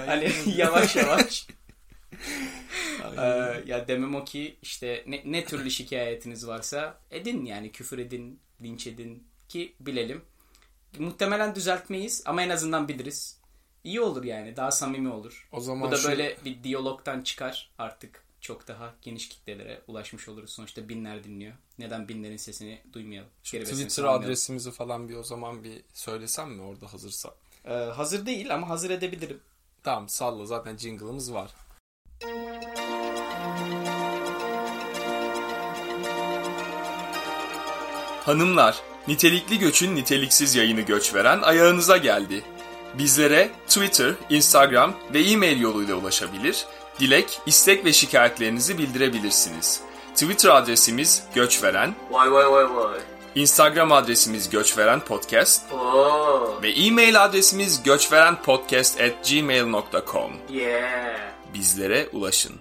Hani 0.06 0.32
yavaş 0.56 0.96
yavaş. 0.96 1.46
Ee, 3.18 3.62
ya 3.66 3.88
demem 3.88 4.14
o 4.14 4.24
ki 4.24 4.56
işte 4.62 5.04
ne, 5.06 5.22
ne 5.24 5.44
türlü 5.44 5.70
şikayetiniz 5.70 6.46
varsa 6.46 6.98
edin 7.10 7.44
yani 7.44 7.72
küfür 7.72 7.98
edin, 7.98 8.40
linç 8.62 8.86
edin 8.86 9.24
ki 9.48 9.74
bilelim. 9.80 10.22
Muhtemelen 10.98 11.54
düzeltmeyiz 11.54 12.22
ama 12.26 12.42
en 12.42 12.48
azından 12.50 12.88
biliriz. 12.88 13.38
İyi 13.84 14.00
olur 14.00 14.24
yani 14.24 14.56
daha 14.56 14.70
samimi 14.70 15.08
olur. 15.08 15.48
O 15.52 15.60
zaman 15.60 15.88
Bu 15.88 15.92
da 15.92 15.96
şu- 15.96 16.08
böyle 16.08 16.36
bir 16.44 16.62
diyalogtan 16.64 17.22
çıkar 17.22 17.70
artık 17.78 18.22
çok 18.40 18.68
daha 18.68 18.94
geniş 19.02 19.28
kitlelere 19.28 19.82
ulaşmış 19.86 20.28
oluruz. 20.28 20.50
Sonuçta 20.50 20.88
binler 20.88 21.24
dinliyor. 21.24 21.54
Neden 21.78 22.08
binlerin 22.08 22.36
sesini 22.36 22.82
duymayalım? 22.92 23.30
Beslemesi 23.44 23.72
Twitter 23.72 24.04
adresimizi 24.04 24.70
falan 24.70 25.08
bir 25.08 25.16
o 25.16 25.22
zaman 25.22 25.64
bir 25.64 25.82
söylesem 25.94 26.50
mi 26.50 26.62
orada 26.62 26.92
hazırsa? 26.92 27.34
Ee, 27.64 27.72
hazır 27.72 28.26
değil 28.26 28.54
ama 28.54 28.68
hazır 28.68 28.90
edebilirim. 28.90 29.40
Tamam 29.82 30.08
salla 30.08 30.46
zaten 30.46 30.76
jingle'ımız 30.76 31.34
var. 31.34 31.50
Hanımlar, 38.24 38.82
nitelikli 39.08 39.58
göçün 39.58 39.96
niteliksiz 39.96 40.54
yayını 40.54 40.80
göç 40.80 41.14
veren 41.14 41.42
ayağınıza 41.42 41.96
geldi. 41.96 42.44
Bizlere 42.98 43.50
Twitter, 43.68 44.14
Instagram 44.30 44.94
ve 45.14 45.20
e-mail 45.20 45.60
yoluyla 45.60 45.94
ulaşabilir, 45.94 46.66
dilek, 47.00 47.40
istek 47.46 47.84
ve 47.84 47.92
şikayetlerinizi 47.92 48.78
bildirebilirsiniz. 48.78 49.80
Twitter 50.14 50.48
adresimiz 50.50 51.22
göçveren, 51.34 51.94
Vay 52.10 52.32
vay 52.32 52.50
vay 52.50 52.64
vay. 52.64 52.98
Instagram 53.34 53.92
adresimiz 53.92 54.50
göçveren 54.50 55.00
podcast 55.00 55.72
Oo. 55.72 56.58
ve 56.62 56.70
e-mail 56.72 57.24
adresimiz 57.24 57.82
göçverenpodcast 57.82 59.00
at 59.00 59.30
gmail.com. 59.30 60.32
Yeah. 60.50 61.16
Bizlere 61.54 62.08
ulaşın. 62.12 62.56